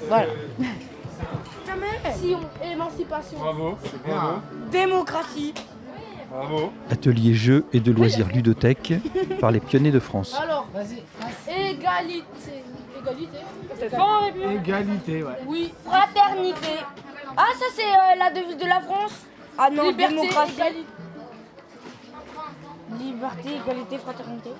Voilà. 0.08 0.26
Émancipation. 2.70 3.38
Bravo, 3.38 3.78
bravo. 4.06 4.40
Démocratie. 4.70 5.54
Bravo. 6.30 6.70
Atelier 6.90 7.32
jeux 7.32 7.64
et 7.72 7.80
de 7.80 7.92
loisirs 7.92 8.28
ludothèque 8.28 8.92
par 9.40 9.50
les 9.50 9.60
pionniers 9.60 9.90
de 9.90 10.00
France. 10.00 10.38
Alors, 10.38 10.68
égalité. 11.48 12.24
Égalité. 13.02 13.38
C'est 13.78 13.90
fort, 13.96 14.24
Égalité, 14.50 15.22
ouais. 15.22 15.38
Oui. 15.46 15.74
Fraternité. 15.84 16.76
Ah, 17.36 17.46
ça, 17.58 17.64
c'est 17.74 17.82
euh, 17.82 18.14
la 18.18 18.30
devise 18.30 18.56
de 18.56 18.66
la 18.66 18.80
France. 18.80 19.26
Ah 19.58 19.70
non, 19.70 19.84
Liberté, 19.88 20.14
démocratie. 20.14 20.52
égalité. 20.54 20.86
Liberté, 22.98 23.48
égalité, 23.56 23.98
fraternité. 23.98 24.50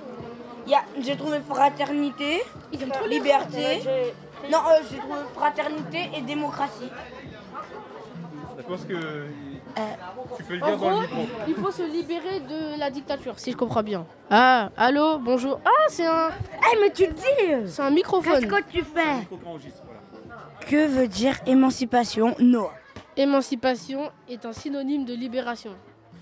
Il 0.67 0.73
y 0.73 0.75
a- 0.75 0.85
j'ai 1.01 1.17
trouvé 1.17 1.41
fraternité, 1.41 2.41
liberté. 3.09 3.83
Non, 4.51 4.59
euh, 4.59 4.81
j'ai 4.91 4.99
trouvé 4.99 5.21
fraternité 5.35 6.11
et 6.17 6.21
démocratie. 6.23 6.91
Je 8.59 8.63
pense 8.63 8.85
que 8.85 9.27
tu 10.37 10.43
peux 10.45 10.57
le 10.57 10.63
En 10.63 10.77
gros, 10.77 11.03
il 11.49 11.55
faut 11.55 11.71
se 11.71 11.83
libérer 11.83 12.41
de 12.41 12.79
la 12.79 12.91
dictature, 12.91 13.39
si 13.39 13.53
je 13.53 13.57
comprends 13.57 13.83
bien. 13.83 14.05
Ah, 14.31 14.71
allô, 14.77 15.19
bonjour. 15.19 15.61
Ah, 15.65 15.87
c'est 15.89 16.07
un. 16.07 16.31
Eh, 16.73 16.79
mais 16.81 16.91
tu 16.91 17.07
le 17.07 17.13
dis 17.13 17.71
C'est 17.71 17.83
un 17.83 17.91
microphone. 17.91 18.41
Qu'est-ce 18.41 18.47
que 18.47 18.71
tu 18.71 18.83
fais 18.83 19.27
Que 20.69 20.87
veut 20.87 21.09
dire 21.09 21.37
émancipation 21.47 22.35
Non. 22.39 22.69
Émancipation 23.17 24.11
est 24.29 24.45
un 24.47 24.53
synonyme 24.53 25.05
de 25.05 25.15
libération. 25.15 25.73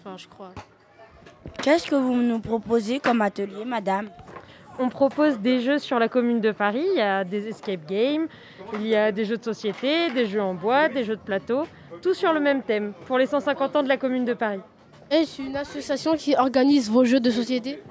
Enfin, 0.01 0.17
je 0.17 0.27
crois. 0.29 0.51
Qu'est-ce 1.63 1.87
que 1.87 1.95
vous 1.95 2.15
nous 2.15 2.41
proposez 2.41 3.01
comme 3.01 3.23
atelier, 3.23 3.65
madame 3.65 4.09
On 4.79 4.89
propose 4.89 5.39
des 5.39 5.61
jeux 5.61 5.79
sur 5.79 5.99
la 5.99 6.09
commune 6.09 6.41
de 6.41 6.53
Paris. 6.53 6.85
Il 6.95 6.99
y 6.99 7.01
a 7.01 7.23
des 7.25 7.49
escape 7.49 7.87
games, 7.87 8.27
il 8.75 8.87
y 8.87 8.97
a 8.97 9.13
des 9.13 9.25
jeux 9.25 9.37
de 9.37 9.45
société, 9.45 10.11
des 10.11 10.27
jeux 10.27 10.43
en 10.43 10.55
bois, 10.55 10.89
des 10.89 11.05
jeux 11.05 11.17
de 11.17 11.21
plateau, 11.21 11.65
tout 12.01 12.15
sur 12.15 12.33
le 12.33 12.41
même 12.41 12.63
thème 12.63 12.93
pour 13.07 13.19
les 13.19 13.27
150 13.27 13.77
ans 13.77 13.83
de 13.83 13.89
la 13.89 13.97
commune 13.97 14.25
de 14.25 14.35
Paris. 14.35 14.61
Est-ce 15.11 15.43
une 15.43 15.57
association 15.57 16.15
qui 16.17 16.37
organise 16.37 16.89
vos 16.91 17.05
jeux 17.05 17.21
de 17.21 17.31
société 17.31 17.83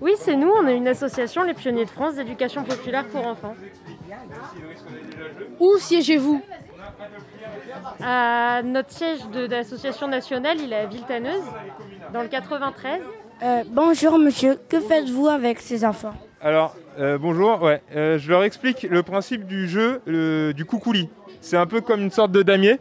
Oui, 0.00 0.12
c'est 0.18 0.36
nous, 0.36 0.50
on 0.50 0.66
est 0.68 0.76
une 0.76 0.88
association, 0.88 1.42
les 1.42 1.54
Pionniers 1.54 1.84
de 1.84 1.90
France, 1.90 2.14
d'éducation 2.14 2.62
populaire 2.62 3.06
pour 3.08 3.26
enfants. 3.26 3.54
Où 5.58 5.76
siégez-vous? 5.78 6.40
Notre 8.00 8.90
siège 8.90 9.28
de, 9.32 9.46
de 9.46 9.52
l'association 9.54 10.08
nationale, 10.08 10.58
il 10.60 10.72
est 10.72 10.76
à 10.76 10.86
Villetaneuse, 10.86 11.42
dans 12.12 12.22
le 12.22 12.28
93. 12.28 13.00
Euh, 13.42 13.64
bonjour 13.68 14.18
monsieur, 14.18 14.58
que 14.68 14.80
faites-vous 14.80 15.28
avec 15.28 15.60
ces 15.60 15.84
enfants? 15.84 16.14
Alors, 16.40 16.76
euh, 16.98 17.18
bonjour, 17.18 17.62
ouais. 17.62 17.82
euh, 17.94 18.18
je 18.18 18.30
leur 18.30 18.44
explique 18.44 18.84
le 18.84 19.02
principe 19.02 19.46
du 19.46 19.68
jeu 19.68 20.00
le- 20.06 20.52
du 20.52 20.64
coucouli. 20.64 21.08
C'est 21.40 21.56
un 21.56 21.66
peu 21.66 21.80
comme 21.80 22.00
une 22.00 22.10
sorte 22.10 22.32
de 22.32 22.42
damier. 22.42 22.78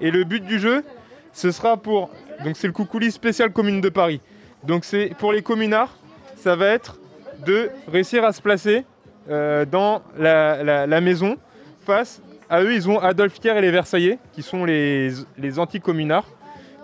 Et 0.00 0.10
le 0.10 0.24
but 0.24 0.44
du 0.44 0.58
jeu, 0.58 0.84
ce 1.32 1.50
sera 1.50 1.76
pour. 1.76 2.10
Donc, 2.44 2.56
c'est 2.56 2.66
le 2.66 2.72
coucouli 2.72 3.10
spécial 3.10 3.52
commune 3.52 3.80
de 3.80 3.88
Paris. 3.88 4.20
Donc, 4.64 4.84
c'est 4.84 5.10
pour 5.18 5.32
les 5.32 5.42
communards, 5.42 5.96
ça 6.36 6.56
va 6.56 6.66
être 6.66 6.98
de 7.46 7.70
réussir 7.88 8.24
à 8.24 8.32
se 8.32 8.40
placer 8.40 8.84
euh, 9.28 9.64
dans 9.64 10.02
la, 10.18 11.00
maison 11.00 11.36
face 11.84 12.22
à 12.48 12.62
eux. 12.62 12.72
Ils 12.74 12.88
ont 12.88 12.98
Adolphe 12.98 13.40
Thiers 13.40 13.56
et 13.56 13.60
les 13.60 13.70
Versaillais, 13.70 14.18
qui 14.32 14.42
sont 14.42 14.64
les, 14.64 15.12
les 15.38 15.58
anti-communards, 15.58 16.28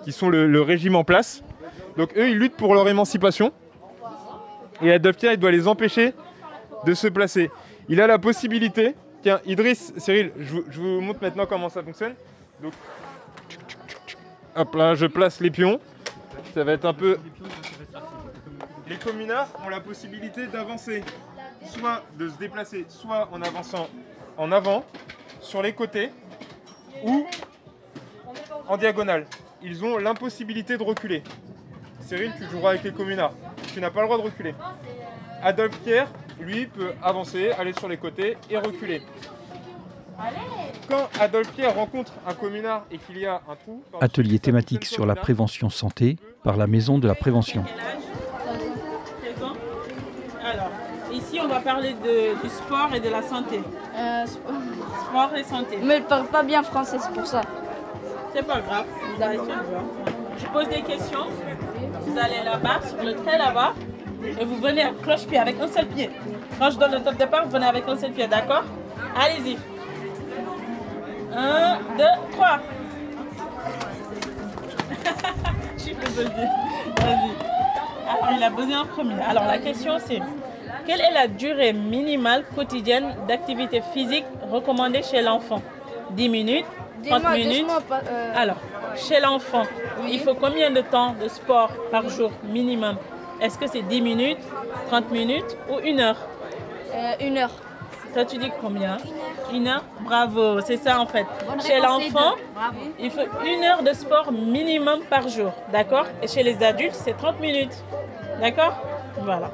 qui 0.04 0.12
sont 0.12 0.28
le, 0.28 0.47
le 0.47 0.62
régime 0.62 0.97
en 0.97 1.04
place. 1.04 1.42
Donc, 1.97 2.16
eux, 2.16 2.28
ils 2.28 2.38
luttent 2.38 2.56
pour 2.56 2.75
leur 2.75 2.88
émancipation. 2.88 3.52
Et 4.82 4.92
Adolphe 4.92 5.16
Thiers, 5.16 5.32
il 5.32 5.38
doit 5.38 5.50
les 5.50 5.68
empêcher 5.68 6.14
de 6.87 6.94
se 6.94 7.09
placer. 7.09 7.50
Il 7.88 8.00
a 8.00 8.06
la 8.06 8.18
possibilité. 8.18 8.94
Tiens, 9.23 9.41
Idriss, 9.45 9.93
Cyril, 9.99 10.33
je 10.39 10.81
vous, 10.81 11.00
montre 11.00 11.21
maintenant 11.23 11.45
comment 11.47 11.69
ça 11.69 11.83
fonctionne. 11.83 12.15
Donc, 12.62 12.73
hop 14.57 14.75
là, 14.75 14.95
je 14.95 15.07
place 15.07 15.41
les 15.41 15.50
pions. 15.50 15.79
Ça 16.55 16.65
va 16.65 16.73
être 16.73 16.87
un 16.87 16.95
peu. 16.95 17.19
Les 18.89 18.97
communards 18.97 19.49
ont 19.65 19.69
la 19.69 19.81
possibilité 19.81 20.47
d'avancer, 20.47 21.05
soit 21.67 22.03
de 22.19 22.29
se 22.29 22.39
déplacer, 22.39 22.87
soit 22.89 23.29
en 23.31 23.43
avançant 23.43 23.89
en 24.37 24.50
avant, 24.53 24.85
sur 25.41 25.61
les 25.61 25.75
côtés, 25.75 26.11
ou 27.05 27.27
en 28.69 28.77
diagonale. 28.79 29.27
Ils 29.62 29.85
ont 29.85 29.99
l'impossibilité 29.99 30.79
de 30.79 30.83
reculer. 30.83 31.23
Cyril, 32.00 32.33
tu 32.39 32.45
joueras 32.50 32.71
avec 32.71 32.85
les 32.85 32.93
communards. 32.93 33.35
Tu 33.73 33.81
n'as 33.81 33.91
pas 33.91 34.00
le 34.00 34.07
droit 34.07 34.17
de 34.17 34.23
reculer. 34.23 34.55
Adolphe 35.43 35.79
Thiers, 35.83 36.07
lui, 36.40 36.66
peut 36.66 36.92
avancer, 37.02 37.50
aller 37.52 37.73
sur 37.73 37.88
les 37.88 37.97
côtés 37.97 38.37
et 38.50 38.56
reculer. 38.56 39.02
Quand 40.88 41.09
Adolphe 41.18 41.54
Thiers 41.54 41.68
rencontre 41.68 42.12
un 42.26 42.35
communard 42.35 42.85
et 42.90 42.99
qu'il 42.99 43.18
y 43.18 43.26
a 43.26 43.40
un 43.49 43.56
trou, 43.56 43.82
Atelier 44.00 44.38
thématique 44.38 44.85
sur 44.85 45.06
la 45.06 45.14
prévention 45.16 45.70
santé 45.70 46.16
par 46.44 46.56
la 46.56 46.66
Maison 46.66 46.99
de 46.99 47.09
la 47.09 47.14
Prévention. 47.14 47.64
Alors, 50.44 50.70
ici, 51.12 51.38
on 51.42 51.49
va 51.49 51.61
parler 51.61 51.94
de- 51.94 52.40
du 52.42 52.49
sport 52.49 52.90
et 52.94 53.00
de 53.00 53.09
la 53.09 53.23
santé. 53.23 53.61
sport 55.09 55.35
et 55.37 55.42
santé. 55.44 55.78
Mais 55.82 55.94
elle 55.97 56.04
parle 56.04 56.26
pas 56.26 56.42
bien 56.42 56.62
français, 56.62 56.97
c'est 57.00 57.12
pour 57.12 57.26
ça. 57.26 57.40
C'est 58.35 58.47
pas 58.47 58.61
grave. 58.61 58.85
vous 59.16 59.23
allez 59.23 59.37
essayer 59.37 59.52
de 59.52 59.62
voir. 59.70 59.82
Je 60.38 60.47
pose 60.47 60.68
des 60.68 60.82
questions. 60.82 61.26
Vous 62.06 62.18
allez 62.18 62.42
là-bas, 62.44 62.80
sur 62.87 63.02
le 63.04 63.14
trait 63.16 63.37
là-bas, 63.38 63.75
et 64.25 64.45
vous 64.45 64.57
venez 64.57 64.83
à 64.83 64.91
cloche-pied 65.03 65.39
avec 65.39 65.61
un 65.61 65.69
seul 65.69 65.87
pied. 65.87 66.11
Quand 66.59 66.71
je 66.71 66.79
donne 66.79 66.93
le 66.93 67.00
top 67.00 67.17
départ, 67.17 67.45
vous 67.45 67.50
venez 67.50 67.67
avec 67.67 67.89
un 67.89 67.97
seul 67.97 68.11
pied, 68.12 68.27
d'accord? 68.27 68.65
Allez-y. 69.19 69.57
Un, 71.35 71.79
deux, 71.97 72.05
trois. 72.33 72.59
Je 75.77 75.83
suis 75.83 75.95
désolée. 75.95 76.29
Vas-y. 76.29 77.31
Alors, 78.09 78.29
il 78.37 78.43
a 78.43 78.50
buzzé 78.50 78.75
en 78.77 78.85
premier. 78.87 79.15
Alors, 79.29 79.45
la 79.45 79.59
question 79.59 79.97
c'est 80.05 80.21
quelle 80.87 81.00
est 81.00 81.12
la 81.12 81.27
durée 81.29 81.73
minimale 81.73 82.45
quotidienne 82.54 83.15
d'activité 83.28 83.80
physique 83.93 84.25
recommandée 84.50 85.02
chez 85.02 85.23
l'enfant? 85.23 85.63
10 86.11 86.28
minutes 86.28 86.67
30 87.06 87.21
Dis-moi, 87.23 87.37
minutes? 87.37 87.67
pas, 87.89 88.00
euh, 88.11 88.33
Alors, 88.35 88.56
chez 88.97 89.21
l'enfant, 89.21 89.63
il 90.11 90.19
faut 90.21 90.35
combien 90.35 90.71
de 90.71 90.80
temps 90.80 91.15
de 91.23 91.28
sport 91.28 91.71
par 91.91 92.09
jour 92.09 92.30
minimum? 92.45 92.97
Est-ce 93.41 93.59
que 93.59 93.67
c'est 93.67 93.83
10 93.83 94.00
minutes, 94.03 94.39
30 94.89 95.11
minutes 95.11 95.57
ou 95.71 95.79
une 95.81 96.00
heure? 96.00 96.17
Euh, 96.95 97.13
Une 97.21 97.39
heure. 97.39 97.50
Toi, 98.13 98.25
tu 98.25 98.39
dis 98.39 98.50
combien? 98.61 98.97
Une 99.53 99.69
heure 99.69 99.85
Bravo, 100.00 100.61
c'est 100.63 100.76
ça 100.76 101.00
en 101.00 101.07
fait. 101.07 101.25
Bonne 101.49 101.61
chez 101.63 101.79
l'enfant, 101.79 102.35
il 102.99 103.11
faut 103.11 103.21
une 103.47 103.63
heure 103.63 103.83
de 103.85 103.93
sport 103.93 104.33
minimum 104.33 105.00
par 105.09 105.29
jour, 105.29 105.53
d'accord? 105.73 106.07
Et 106.23 106.26
chez 106.26 106.43
les 106.43 106.61
adultes, 106.63 106.95
c'est 106.95 107.17
30 107.17 107.39
minutes, 107.41 107.85
d'accord? 108.41 108.75
Voilà. 109.19 109.50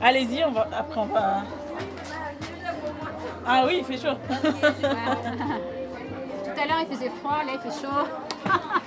Allez-y, 0.00 0.42
on 0.44 0.50
va, 0.50 0.66
après 0.76 1.00
on 1.00 1.06
va... 1.06 1.42
Ah 3.46 3.64
oui, 3.66 3.78
il 3.80 3.84
fait 3.84 3.98
chaud. 4.08 4.16
Tout 4.30 4.36
à 6.62 6.66
l'heure, 6.66 6.80
il 6.88 6.96
faisait 6.96 7.10
froid, 7.22 7.38
là, 7.46 7.52
il 7.54 7.60
fait 7.70 7.80
chaud. 7.80 8.06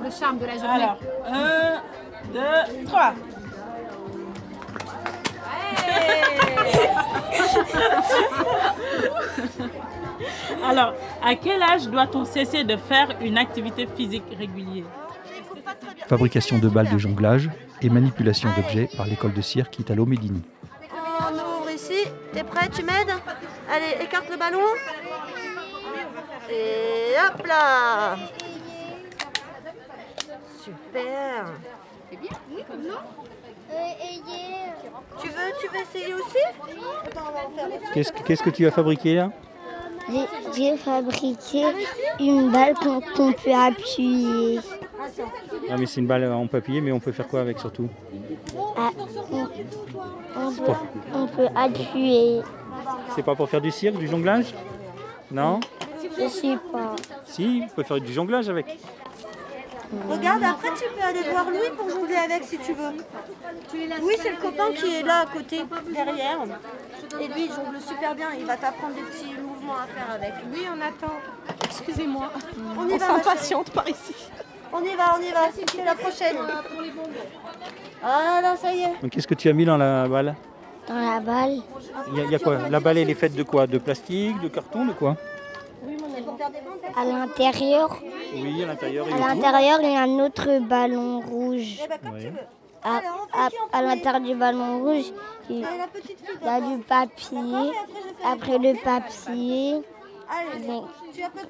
C'est 0.00 0.08
le 0.08 0.14
charme 0.18 0.38
de 0.38 0.46
la 0.46 0.54
journée. 0.54 0.68
Alors, 0.68 0.98
un, 1.26 1.82
deux, 2.32 2.86
trois. 2.86 3.10
Alors, 10.64 10.94
à 11.22 11.34
quel 11.34 11.62
âge 11.62 11.86
doit-on 11.88 12.24
cesser 12.24 12.64
de 12.64 12.76
faire 12.76 13.08
une 13.20 13.38
activité 13.38 13.86
physique 13.96 14.24
régulière? 14.38 14.84
Fabrication 16.08 16.58
de 16.58 16.68
balles 16.68 16.90
de 16.90 16.98
jonglage 16.98 17.48
et 17.82 17.88
manipulation 17.88 18.50
d'objets 18.56 18.88
par 18.96 19.06
l'école 19.06 19.32
de 19.32 19.40
cirque 19.40 19.78
Italo 19.78 20.04
Medini. 20.06 20.42
On 21.20 21.32
ouvre 21.34 21.70
ici. 21.70 22.04
T'es 22.32 22.42
prêt? 22.44 22.68
Tu 22.68 22.82
m'aides? 22.82 23.14
Allez, 23.70 24.04
écarte 24.04 24.28
le 24.30 24.36
ballon. 24.36 24.60
Et 26.50 27.14
hop 27.24 27.46
là 27.46 28.16
Super 30.64 31.46
C'est 32.10 32.20
bien 32.20 32.30
Oui, 32.50 32.62
non 32.86 32.94
Tu 35.20 35.28
veux, 35.28 35.34
tu 35.60 35.68
veux 35.68 35.80
essayer 35.82 36.14
aussi? 36.14 36.38
Qu'est-ce 37.94 38.12
que- 38.12 38.22
qu'est-ce 38.22 38.42
que 38.42 38.50
tu 38.50 38.66
as 38.66 38.70
fabriqué 38.70 39.14
là? 39.16 39.30
J'ai- 40.10 40.26
J'ai 40.54 40.76
fabriqué 40.76 41.64
une 42.18 42.50
balle 42.50 42.74
qu'on 42.74 43.00
qu'on 43.00 43.32
peut 43.32 43.54
appuyer. 43.54 44.60
Ah 45.70 45.76
mais 45.78 45.86
c'est 45.86 46.00
une 46.00 46.06
balle 46.06 46.30
en 46.32 46.46
papier 46.46 46.80
mais 46.80 46.90
on 46.92 46.98
peut 47.00 47.12
faire 47.12 47.28
quoi 47.28 47.40
avec 47.40 47.58
surtout? 47.58 47.88
Ah, 48.76 48.90
on, 49.30 49.46
on 50.36 50.52
peut, 50.52 50.72
on 51.14 51.26
peut 51.26 51.48
appuyer. 51.54 52.42
C'est 53.14 53.22
pas 53.22 53.34
pour 53.36 53.48
faire 53.48 53.60
du 53.60 53.70
cirque, 53.70 53.96
du 53.98 54.08
jonglage? 54.08 54.52
Non? 55.30 55.60
Je 56.18 56.26
sais 56.28 56.56
pas. 56.72 56.96
Si, 57.24 57.62
on 57.64 57.74
peut 57.74 57.82
faire 57.84 58.00
du 58.00 58.12
jonglage 58.12 58.48
avec. 58.48 58.78
Regarde, 60.08 60.44
après 60.44 60.68
tu 60.74 60.84
peux 60.94 61.04
aller 61.04 61.22
voir 61.30 61.50
Louis 61.50 61.70
pour 61.76 61.90
jongler 61.90 62.14
avec 62.16 62.44
si 62.44 62.58
tu 62.58 62.72
veux. 62.74 62.92
Oui, 64.02 64.14
c'est 64.22 64.30
le 64.30 64.36
copain 64.36 64.72
qui 64.72 64.96
est 64.96 65.02
là 65.02 65.20
à 65.20 65.26
côté, 65.26 65.64
derrière. 65.92 66.38
Et 67.20 67.26
lui, 67.26 67.46
il 67.46 67.48
jongle 67.48 67.80
super 67.80 68.14
bien. 68.14 68.28
Il 68.38 68.46
va 68.46 68.56
t'apprendre 68.56 68.94
des 68.94 69.02
petits 69.02 69.34
mouvements 69.40 69.74
à 69.74 69.86
faire 69.86 70.14
avec. 70.14 70.34
Oui, 70.52 70.66
on 70.72 70.80
attend. 70.80 71.14
Excusez-moi. 71.64 72.30
On 72.78 72.88
y 72.88 72.98
va, 72.98 73.06
s'impatiente 73.06 73.70
par 73.70 73.88
ici. 73.88 74.14
On 74.72 74.80
y 74.84 74.94
va, 74.94 75.16
on 75.18 75.22
y 75.22 75.32
va. 75.32 75.48
C'est 75.52 75.84
la 75.84 75.96
prochaine. 75.96 76.36
Ah 78.02 78.40
là, 78.40 78.56
ça 78.56 78.72
y 78.72 78.82
est. 78.82 79.02
Donc 79.02 79.10
qu'est-ce 79.10 79.26
que 79.26 79.34
tu 79.34 79.48
as 79.48 79.52
mis 79.52 79.64
dans 79.64 79.76
la 79.76 80.06
balle? 80.06 80.36
Dans 80.88 80.94
la 80.94 81.18
balle. 81.20 81.62
Il 82.12 82.24
y, 82.28 82.30
y 82.30 82.34
a 82.34 82.38
quoi? 82.38 82.68
La 82.70 82.78
balle 82.78 82.98
elle 82.98 83.10
est 83.10 83.14
faite 83.14 83.34
de 83.34 83.42
quoi? 83.42 83.66
De 83.66 83.78
plastique, 83.78 84.40
de 84.40 84.48
carton, 84.48 84.86
de 84.86 84.92
quoi? 84.92 85.16
À 86.96 87.04
l'intérieur, 87.04 87.98
Oui, 88.34 88.62
à 88.62 88.66
l'intérieur 88.66 89.06
il 89.08 89.10
y 89.10 89.12
à 89.12 89.16
a 89.16 89.30
tout. 89.30 89.34
l'intérieur, 89.40 89.78
il 89.82 89.90
y 89.92 89.96
a 89.96 90.02
un 90.02 90.18
autre 90.24 90.58
ballon 90.60 91.20
rouge. 91.20 91.78
Ouais. 92.12 92.32
À, 92.82 92.96
à- 93.34 93.48
à 93.78 93.82
l'intérieur 93.82 94.20
du 94.22 94.34
ballon 94.34 94.78
rouge, 94.82 95.12
il 95.50 95.60
y 95.60 95.64
a 96.48 96.60
du 96.60 96.78
papier. 96.82 97.72
Après 98.24 98.58
le 98.58 98.74
papier, 98.82 99.82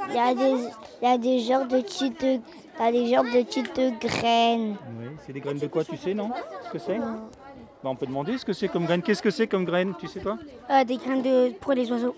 il 0.08 0.14
y 0.14 0.18
a- 0.18 0.34
des, 0.34 0.68
il 1.02 1.08
y 1.08 1.12
a 1.12 1.18
des 1.18 1.38
genres 1.40 1.66
de 1.66 1.80
petites, 1.82 2.22
il 2.22 2.40
y 2.80 2.82
a 2.82 2.90
des 2.92 3.06
genres 3.14 3.24
de 3.24 3.42
petites 3.42 4.00
graines. 4.00 4.76
Oui, 4.98 5.06
c'est 5.24 5.32
des 5.32 5.40
graines 5.40 5.58
de 5.58 5.66
quoi, 5.68 5.84
tu 5.84 5.96
sais, 5.96 6.14
non? 6.14 6.30
Ce 6.66 6.70
que 6.70 6.78
c'est? 6.78 6.98
Bah, 6.98 7.88
On 7.90 7.94
peut 7.96 8.06
demander 8.06 8.36
ce 8.36 8.44
que 8.44 8.52
c'est 8.52 8.68
comme 8.68 8.84
graine. 8.86 9.00
Qu'est-ce 9.02 9.22
que 9.22 9.30
c'est 9.30 9.46
comme 9.46 9.64
graine, 9.64 9.94
tu 9.98 10.06
sais 10.08 10.20
toi? 10.20 10.36
Euh, 10.70 10.84
des 10.84 10.96
graines 10.96 11.22
de, 11.22 11.52
pour 11.60 11.72
les 11.72 11.90
oiseaux. 11.90 12.14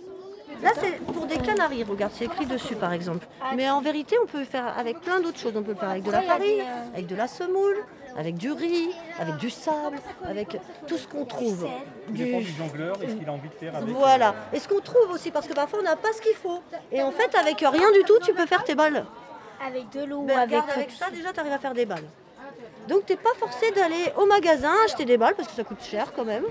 Là, 0.62 0.70
c'est 0.80 1.00
pour 1.12 1.26
des 1.26 1.38
canaris, 1.38 1.82
regarde, 1.82 2.12
c'est 2.14 2.26
écrit 2.26 2.46
dessus 2.46 2.76
par 2.76 2.92
exemple. 2.92 3.26
Mais 3.56 3.68
en 3.68 3.80
vérité, 3.80 4.16
on 4.22 4.26
peut 4.26 4.38
le 4.38 4.44
faire 4.44 4.72
avec 4.78 5.00
plein 5.00 5.20
d'autres 5.20 5.38
choses. 5.38 5.52
On 5.56 5.62
peut 5.62 5.72
le 5.72 5.76
faire 5.76 5.90
avec 5.90 6.04
de 6.04 6.10
la 6.10 6.22
farine, 6.22 6.60
euh, 6.60 6.94
avec 6.94 7.06
de 7.06 7.16
la 7.16 7.26
semoule, 7.26 7.76
avec 8.16 8.36
du 8.36 8.52
riz, 8.52 8.90
avec 9.18 9.36
du 9.36 9.50
sable, 9.50 9.98
avec 10.24 10.56
tout 10.86 10.96
ce 10.98 11.06
qu'on 11.08 11.24
trouve. 11.24 11.68
Dépend 12.08 12.38
du 12.38 12.52
jongleur 12.52 12.96
et 13.02 13.08
ce 13.08 13.14
qu'il 13.14 13.28
a 13.28 13.32
envie 13.32 13.48
de 13.48 13.54
faire 13.54 13.74
avec. 13.76 13.88
Voilà. 13.88 14.34
Et 14.52 14.60
ce 14.60 14.68
qu'on 14.68 14.80
trouve 14.80 15.10
aussi, 15.10 15.30
parce 15.30 15.48
que 15.48 15.52
parfois 15.54 15.80
on 15.80 15.82
n'a 15.82 15.96
pas 15.96 16.12
ce 16.12 16.20
qu'il 16.20 16.36
faut. 16.36 16.60
Et 16.92 17.02
en 17.02 17.10
fait, 17.10 17.34
avec 17.36 17.58
rien 17.58 17.92
du 17.92 18.02
tout, 18.06 18.18
tu 18.22 18.32
peux 18.32 18.46
faire 18.46 18.62
tes 18.62 18.74
balles. 18.74 19.04
Avec 19.66 19.90
de 19.90 20.04
l'eau, 20.04 20.22
Ben, 20.22 20.38
avec 20.38 20.90
ça, 20.90 21.10
déjà, 21.10 21.32
tu 21.32 21.40
arrives 21.40 21.52
à 21.52 21.58
faire 21.58 21.74
des 21.74 21.86
balles. 21.86 22.04
Donc 22.88 23.06
t'es 23.06 23.16
pas 23.16 23.30
forcé 23.38 23.70
d'aller 23.70 24.12
au 24.16 24.26
magasin 24.26 24.72
acheter 24.84 25.04
des 25.04 25.16
balles 25.16 25.34
parce 25.36 25.48
que 25.48 25.54
ça 25.54 25.62
coûte 25.64 25.82
cher 25.82 26.12
quand 26.14 26.24
même. 26.24 26.44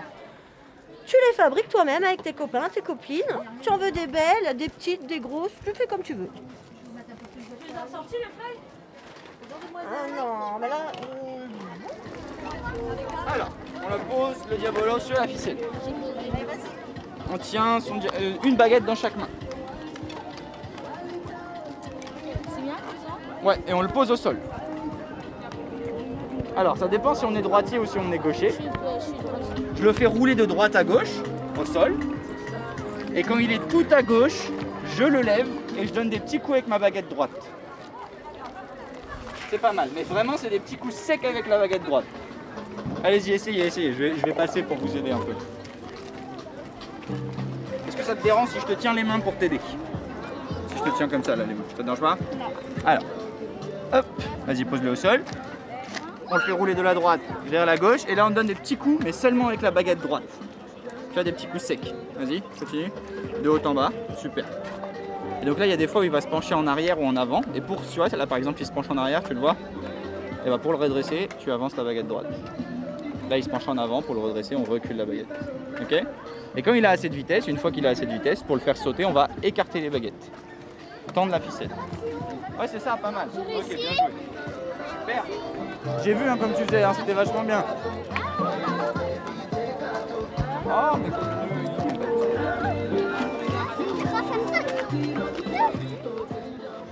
Tu 1.06 1.16
les 1.30 1.34
fabriques 1.36 1.70
toi-même 1.70 2.04
avec 2.04 2.22
tes 2.24 2.34
copains, 2.34 2.70
tes 2.70 2.82
copines. 2.82 3.22
Tu 3.62 3.70
en 3.70 3.78
veux 3.78 3.92
des 3.92 4.08
belles, 4.08 4.56
des 4.56 4.70
petites, 4.70 5.06
des 5.06 5.20
grosses, 5.20 5.52
tu 5.66 5.72
fais 5.74 5.86
comme 5.88 6.02
tu 6.02 6.14
veux. 6.14 6.30
Ah 9.76 10.08
non, 10.16 10.60
mais 10.60 10.70
là. 10.70 10.92
euh, 11.14 11.48
Alors, 13.34 13.50
on 13.84 13.90
la 13.90 13.98
pose 13.98 14.36
le 14.50 14.58
diabolo 14.58 15.00
sur 15.00 15.16
la 15.16 15.28
ficelle. 15.28 15.58
On 17.34 17.38
tient 17.38 17.80
son 17.80 17.98
dia- 17.98 18.12
euh, 18.20 18.34
une 18.44 18.56
baguette 18.56 18.86
dans 18.86 18.96
chaque 18.96 19.16
main. 19.18 19.28
C'est 22.56 22.62
bien 22.62 22.76
Ouais, 23.44 23.60
et 23.68 23.74
on 23.74 23.82
le 23.82 23.88
pose 23.88 24.12
au 24.12 24.16
sol. 24.16 24.38
Alors, 26.56 26.78
ça 26.78 26.88
dépend 26.88 27.16
si 27.16 27.26
on 27.26 27.34
est 27.36 27.42
droitier 27.42 27.80
ou 27.80 27.86
si 27.86 27.98
on 27.98 28.12
est 28.12 28.18
gaucher. 28.20 28.54
Je 28.54 29.71
le 29.84 29.94
fais 29.94 30.06
rouler 30.06 30.36
de 30.36 30.46
droite 30.46 30.76
à 30.76 30.84
gauche, 30.84 31.12
au 31.60 31.66
sol. 31.66 31.96
Et 33.16 33.24
quand 33.24 33.38
il 33.38 33.52
est 33.52 33.68
tout 33.68 33.86
à 33.92 34.02
gauche, 34.02 34.50
je 34.98 35.04
le 35.04 35.22
lève 35.22 35.48
et 35.78 35.88
je 35.88 35.94
donne 35.94 36.10
des 36.10 36.20
petits 36.20 36.40
coups 36.40 36.54
avec 36.54 36.68
ma 36.68 36.80
baguette 36.80 37.10
droite. 37.10 37.32
C'est 39.50 39.58
pas 39.58 39.74
mal, 39.74 39.90
mais 39.94 40.04
vraiment, 40.04 40.34
c'est 40.38 40.50
des 40.50 40.60
petits 40.60 40.78
coups 40.78 40.94
secs 40.94 41.26
avec 41.26 41.48
la 41.48 41.58
baguette 41.60 41.84
droite. 41.84 42.06
Allez-y, 43.04 43.32
essayez, 43.32 43.66
essayez. 43.66 43.92
Je 43.92 43.98
vais, 43.98 44.14
je 44.16 44.26
vais 44.26 44.34
passer 44.34 44.64
pour 44.64 44.78
vous 44.78 44.96
aider 44.96 45.12
un 45.12 45.20
peu. 45.20 45.34
Est-ce 47.88 47.98
que 47.98 48.04
ça 48.04 48.16
te 48.16 48.24
dérange 48.24 48.50
si 48.50 48.60
je 48.60 48.66
te 48.66 48.74
tiens 48.74 48.94
les 48.94 49.04
mains 49.04 49.20
pour 49.20 49.36
t'aider? 49.36 49.60
Si 50.70 50.78
je 50.78 50.84
te 50.84 50.96
tiens 50.96 51.10
comme 51.10 51.24
ça, 51.24 51.36
là, 51.36 51.44
les 51.44 51.54
mains, 51.54 51.64
ça 51.70 51.78
te 51.78 51.82
dérange 51.82 52.00
pas? 52.00 52.18
Alors, 52.86 53.04
hop, 53.92 54.06
vas-y, 54.48 54.64
pose-le 54.64 54.92
au 54.92 54.96
sol. 54.96 55.22
On 56.32 56.36
le 56.36 56.42
fait 56.42 56.54
rouler 56.54 56.76
de 56.76 56.82
la 56.82 56.94
droite 56.94 57.20
vers 57.46 57.66
la 57.66 57.76
gauche. 57.76 58.02
Et 58.08 58.16
là, 58.16 58.26
on 58.26 58.30
donne 58.30 58.48
des 58.48 58.56
petits 58.56 58.78
coups, 58.78 59.04
mais 59.04 59.12
seulement 59.12 59.50
avec 59.50 59.62
la 59.62 59.70
baguette 59.70 60.00
droite. 60.00 60.24
Tu 61.12 61.20
as 61.20 61.26
des 61.26 61.34
petits 61.34 61.48
coups 61.48 61.62
secs. 61.62 61.94
Vas-y, 62.18 62.42
continue. 62.58 62.90
De 63.44 63.50
haut 63.50 63.60
en 63.66 63.74
bas. 63.74 63.90
Super. 64.18 64.46
Et 65.42 65.46
donc 65.46 65.60
là, 65.60 65.66
il 65.66 65.70
y 65.70 65.74
a 65.74 65.78
des 65.78 65.88
fois 65.88 66.02
où 66.02 66.04
il 66.06 66.10
va 66.10 66.22
se 66.22 66.28
pencher 66.28 66.54
en 66.54 66.68
arrière 66.68 67.02
ou 67.02 67.06
en 67.06 67.18
avant. 67.18 67.42
Et 67.54 67.60
pour, 67.60 67.86
tu 67.86 67.98
vois, 67.98 68.08
là 68.08 68.28
par 68.28 68.38
exemple, 68.38 68.62
il 68.62 68.66
se 68.66 68.72
penche 68.72 68.90
en 68.90 68.98
arrière, 68.98 69.22
tu 69.24 69.34
le 69.34 69.42
vois. 69.42 69.58
Et 70.46 70.50
bah 70.50 70.58
pour 70.58 70.72
le 70.72 70.78
redresser, 70.78 71.28
tu 71.40 71.52
avances 71.52 71.76
ta 71.76 71.84
baguette 71.84 72.08
droite. 72.08 72.28
Là, 73.30 73.38
il 73.38 73.44
se 73.44 73.50
penche 73.50 73.68
en 73.68 73.78
avant. 73.78 74.02
Pour 74.02 74.16
le 74.16 74.22
redresser, 74.22 74.56
on 74.56 74.64
recule 74.64 74.96
la 74.96 75.06
baguette. 75.06 75.28
Ok? 75.82 76.02
Et 76.56 76.62
quand 76.62 76.74
il 76.74 76.86
a 76.86 76.92
assez 76.92 77.10
de 77.10 77.16
vitesse, 77.16 77.48
une 77.48 77.58
fois 77.58 77.72
qu'il 77.72 77.86
a 77.86 77.90
assez 77.90 78.06
de 78.06 78.12
vitesse, 78.12 78.42
pour 78.42 78.56
le 78.56 78.62
faire 78.62 78.78
sauter, 78.78 79.04
on 79.04 79.12
va 79.12 79.28
écarter 79.44 79.82
les 79.82 79.90
baguettes. 79.90 80.32
Tendre 81.14 81.32
la 81.32 81.42
ficelle. 81.42 81.70
Ouais, 82.58 82.68
c'est 82.68 82.80
ça, 82.80 82.98
pas 83.02 83.12
mal. 83.12 83.28
Ok, 83.38 83.48
bien 83.48 83.62
joué. 83.62 84.14
Super. 85.02 85.24
J'ai 86.04 86.14
vu 86.14 86.24
hein, 86.28 86.38
comme 86.40 86.54
tu 86.54 86.64
faisais, 86.64 86.84
hein, 86.84 86.94
c'était 86.98 87.14
vachement 87.14 87.44
bien. 87.44 87.64
Oh, 90.68 90.98
mais 90.98 91.10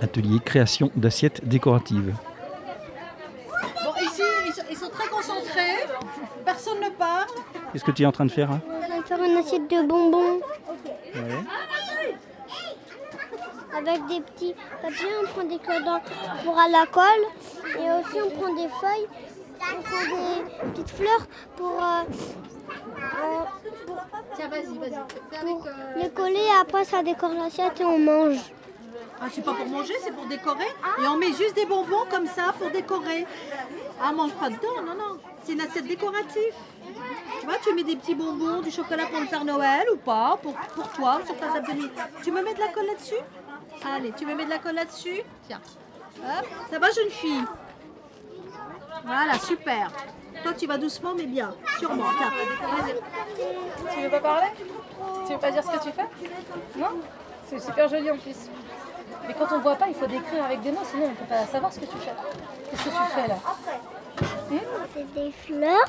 Atelier 0.01 0.39
création 0.43 0.91
d'assiettes 0.95 1.45
décoratives. 1.47 2.15
Bon, 3.83 3.91
ici, 4.01 4.21
ils 4.47 4.53
sont, 4.53 4.61
ils 4.69 4.77
sont 4.77 4.89
très 4.89 5.07
concentrés. 5.07 5.85
Personne 6.45 6.79
ne 6.79 6.89
part. 6.89 7.27
Qu'est-ce 7.73 7.83
que 7.83 7.91
tu 7.91 8.03
es 8.03 8.05
en 8.05 8.11
train 8.11 8.25
de 8.25 8.31
faire 8.31 8.49
hein 8.51 8.61
On 8.67 8.97
va 8.97 9.03
faire 9.03 9.21
une 9.23 9.37
assiette 9.37 9.69
de 9.69 9.87
bonbons 9.87 10.39
Ouais. 11.15 11.43
avec 13.77 14.05
des 14.07 14.21
petits 14.21 14.53
papiers. 14.81 15.07
On 15.23 15.27
prend 15.27 15.43
des 15.43 15.57
cordons 15.59 15.99
pour 16.45 16.57
à 16.57 16.67
la 16.69 16.85
colle. 16.85 17.25
Et 17.77 17.91
aussi, 17.91 18.21
on 18.25 18.29
prend 18.29 18.53
des 18.53 18.69
feuilles. 18.69 19.07
On 19.61 19.81
prend 19.81 20.03
des 20.03 20.71
petites 20.71 20.89
fleurs 20.89 21.27
pour, 21.57 21.83
euh, 21.83 22.03
euh, 22.69 23.43
Tiens, 24.35 24.47
vas-y, 24.47 24.77
vas-y. 24.77 24.93
Euh, 24.93 26.01
les 26.01 26.09
coller. 26.09 26.35
Et 26.35 26.61
après, 26.61 26.85
ça 26.85 27.03
décore 27.03 27.33
l'assiette 27.33 27.79
et 27.81 27.85
on 27.85 27.99
mange. 27.99 28.37
Ah, 29.21 29.25
c'est 29.29 29.43
pas 29.43 29.53
pour 29.53 29.65
manger, 29.65 29.95
c'est 30.01 30.13
pour 30.13 30.25
décorer. 30.27 30.69
Et 30.99 31.07
on 31.07 31.17
met 31.17 31.33
juste 31.33 31.55
des 31.55 31.65
bonbons 31.65 32.05
comme 32.09 32.25
ça 32.25 32.53
pour 32.57 32.69
décorer. 32.71 33.25
Ah, 34.01 34.13
mange 34.13 34.31
pas 34.31 34.49
dedans, 34.49 34.81
non, 34.85 34.95
non. 34.95 35.17
C'est 35.43 35.53
une 35.53 35.61
assiette 35.61 35.87
décorative. 35.87 36.53
Tu 37.41 37.45
vois, 37.45 37.57
tu 37.61 37.73
mets 37.73 37.83
des 37.83 37.97
petits 37.97 38.15
bonbons, 38.15 38.61
du 38.61 38.71
chocolat 38.71 39.07
pour 39.07 39.19
le 39.19 39.27
Père 39.27 39.43
Noël 39.43 39.87
ou 39.93 39.97
pas, 39.97 40.39
pour, 40.41 40.53
pour 40.53 40.89
toi, 40.91 41.19
sur 41.25 41.35
ta 41.37 41.47
table 41.47 41.67
de 41.67 41.73
nuit. 41.73 41.91
Tu 42.23 42.31
me 42.31 42.41
mets 42.41 42.53
de 42.53 42.59
la 42.59 42.69
colle 42.69 42.85
là-dessus? 42.85 43.21
Allez, 43.85 44.13
tu 44.17 44.25
me 44.25 44.35
mets 44.35 44.45
de 44.45 44.49
la 44.49 44.59
colle 44.59 44.75
là-dessus? 44.75 45.21
Tiens. 45.47 45.59
Hop, 46.23 46.45
ça 46.69 46.79
va, 46.79 46.91
jeune 46.91 47.09
fille 47.09 47.45
Voilà, 49.05 49.39
super. 49.39 49.91
Toi, 50.43 50.53
tu 50.53 50.67
vas 50.67 50.77
doucement, 50.77 51.13
mais 51.15 51.25
bien. 51.25 51.53
Sûrement. 51.79 52.05
Tiens, 52.17 52.31
vas-y. 52.77 53.93
Tu 53.93 54.01
veux 54.01 54.09
pas 54.09 54.19
parler 54.19 54.47
Tu 55.25 55.33
veux 55.33 55.39
pas 55.39 55.51
dire 55.51 55.63
ce 55.63 55.77
que 55.77 55.83
tu 55.83 55.91
fais 55.91 56.05
Non 56.77 56.99
C'est 57.47 57.59
super 57.59 57.87
joli 57.89 58.11
en 58.11 58.17
plus. 58.17 58.49
Mais 59.27 59.33
quand 59.33 59.53
on 59.55 59.59
voit 59.59 59.75
pas, 59.75 59.87
il 59.87 59.95
faut 59.95 60.07
décrire 60.07 60.43
avec 60.45 60.61
des 60.61 60.71
mots, 60.71 60.85
sinon 60.89 61.07
on 61.11 61.15
peut 61.15 61.29
pas 61.29 61.45
savoir 61.45 61.73
ce 61.73 61.79
que 61.79 61.85
tu 61.85 61.97
fais. 61.97 62.13
Qu'est-ce 62.69 62.83
que 62.85 62.89
tu 62.89 63.11
fais 63.15 63.27
là 63.27 63.37
C'est 64.93 65.13
des 65.13 65.31
fleurs. 65.31 65.85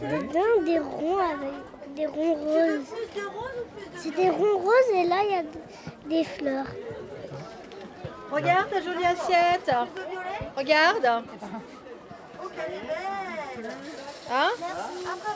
Dedans, 0.00 0.64
des 0.64 0.78
ronds 0.78 1.18
avec 1.18 1.52
des 1.94 2.06
ronds 2.06 2.34
roses. 2.34 2.86
C'est 3.96 4.14
des 4.14 4.30
ronds 4.30 4.58
roses 4.58 4.90
et 4.94 5.04
là, 5.04 5.16
il 5.24 5.30
y 5.30 5.34
a 5.34 5.42
des 6.08 6.24
fleurs. 6.24 6.66
Regarde 8.32 8.70
ta 8.70 8.80
jolie 8.80 9.04
assiette. 9.04 9.70
Regarde. 10.56 11.22
Hein 14.32 14.50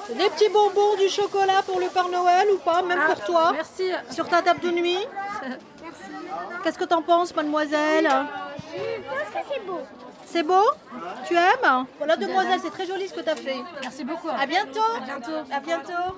Des 0.08 0.30
petits 0.30 0.48
bonbons, 0.48 0.96
du 0.96 1.08
chocolat 1.08 1.62
pour 1.66 1.78
le 1.78 1.88
Père 1.88 2.08
Noël 2.08 2.48
ou 2.54 2.58
pas, 2.58 2.82
même 2.82 3.00
pour 3.06 3.20
toi 3.24 3.52
Merci. 3.52 3.90
Sur 4.10 4.28
ta 4.28 4.40
table 4.42 4.60
de 4.60 4.70
nuit 4.70 5.06
Qu'est-ce 6.62 6.78
que 6.78 6.84
t'en 6.84 7.02
penses, 7.02 7.34
mademoiselle 7.34 8.08
Je 8.72 9.02
pense 9.08 9.42
que 9.42 9.48
c'est 9.52 9.66
beau. 9.66 9.80
C'est 10.24 10.42
beau 10.42 10.64
Tu 11.26 11.34
aimes 11.34 11.86
Voilà, 11.98 12.16
demoiselle, 12.16 12.58
c'est 12.62 12.70
très 12.70 12.86
joli 12.86 13.06
ce 13.08 13.14
que 13.14 13.20
tu 13.20 13.28
as 13.28 13.36
fait. 13.36 13.56
Merci 13.82 14.04
beaucoup. 14.04 14.28
À 14.28 14.46
bientôt. 14.46 14.80
À 14.96 15.00
bientôt. 15.04 15.52
À 15.52 15.60
bientôt. 15.60 16.16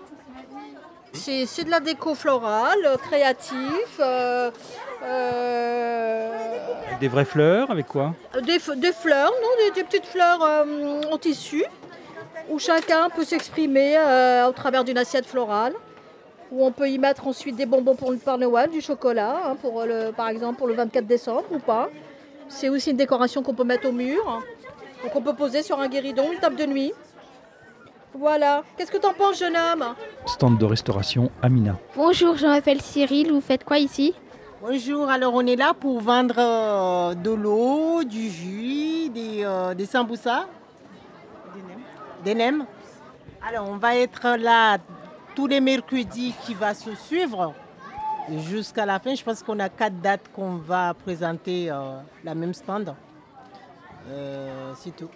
C'est 1.13 1.65
de 1.65 1.71
la 1.71 1.81
déco 1.81 2.15
florale, 2.15 2.79
euh, 2.85 2.97
créatif. 2.97 3.99
euh, 3.99 4.51
Avec 6.89 6.99
des 7.01 7.09
vraies 7.09 7.25
fleurs, 7.25 7.71
avec 7.71 7.87
quoi 7.87 8.15
des, 8.43 8.59
fleurs, 8.59 9.31
non, 9.31 9.49
des, 9.65 9.71
des 9.81 9.85
petites 9.85 10.07
fleurs 10.07 10.43
euh, 10.43 11.01
en 11.11 11.19
tissu, 11.19 11.65
où 12.51 12.59
chacun 12.59 13.09
peut 13.11 13.25
s'exprimer 13.25 13.97
euh, 13.97 14.49
au 14.49 14.53
travers 14.53 14.85
d'une 14.85 14.99
assiette 14.99 15.27
florale, 15.27 15.75
où 16.51 16.65
on 16.65 16.73
peut 16.73 16.89
y 16.89 16.99
mettre 16.99 17.27
ensuite 17.27 17.57
des 17.57 17.67
bonbons 17.67 17.95
pour 17.95 18.11
le 18.11 18.17
Père 18.17 18.39
Noël, 18.39 18.71
du 18.71 18.81
chocolat, 18.81 19.41
hein, 19.45 19.57
pour 19.61 19.85
le, 19.85 20.11
par 20.13 20.29
exemple 20.29 20.59
pour 20.59 20.67
le 20.67 20.75
24 20.75 21.07
décembre 21.07 21.45
ou 21.53 21.59
pas. 21.59 21.89
C'est 22.49 22.69
aussi 22.69 22.91
une 22.91 22.97
décoration 22.97 23.43
qu'on 23.43 23.55
peut 23.55 23.65
mettre 23.65 23.89
au 23.89 23.93
mur, 23.93 24.43
donc 25.03 25.15
on 25.15 25.21
peut 25.21 25.35
poser 25.35 25.63
sur 25.63 25.79
un 25.79 25.89
guéridon, 25.89 26.33
une 26.33 26.39
table 26.39 26.57
de 26.57 26.67
nuit. 26.67 26.93
Voilà. 28.15 28.65
Qu'est-ce 28.77 28.91
que 28.91 28.97
t'en 28.97 29.13
penses, 29.13 29.39
jeune 29.39 29.57
homme? 29.57 29.85
Stand 30.27 30.59
de 30.59 30.65
restauration 30.65 31.31
Amina. 31.43 31.77
Bonjour, 31.95 32.37
je 32.37 32.47
m'appelle 32.47 32.81
Cyril. 32.81 33.31
Vous 33.31 33.41
faites 33.43 33.65
quoi 33.65 33.79
ici? 33.79 34.15
Bonjour, 34.61 35.09
alors 35.09 35.35
on 35.35 35.47
est 35.47 35.55
là 35.57 35.73
pour 35.73 36.01
vendre 36.01 36.35
euh, 36.39 37.15
de 37.15 37.31
l'eau, 37.31 38.03
du 38.03 38.29
jus, 38.29 39.09
des, 39.09 39.45
euh, 39.45 39.73
des 39.75 39.87
samboussas, 39.87 40.47
des 42.25 42.35
nems. 42.35 42.65
Alors 43.47 43.69
on 43.69 43.77
va 43.77 43.95
être 43.97 44.37
là 44.37 44.79
tous 45.37 45.47
les 45.47 45.61
mercredis 45.61 46.35
qui 46.45 46.55
va 46.55 46.75
se 46.75 46.93
suivre 46.97 47.55
jusqu'à 48.49 48.85
la 48.85 48.99
fin. 48.99 49.15
Je 49.15 49.23
pense 49.23 49.43
qu'on 49.45 49.61
a 49.61 49.69
quatre 49.69 50.01
dates 50.01 50.29
qu'on 50.35 50.57
va 50.57 50.93
présenter 50.93 51.71
euh, 51.71 51.99
la 52.25 52.35
même 52.35 52.53
stand. 52.53 52.95
Euh, 54.11 54.73
C'est 54.77 54.95
tout. 54.97 55.09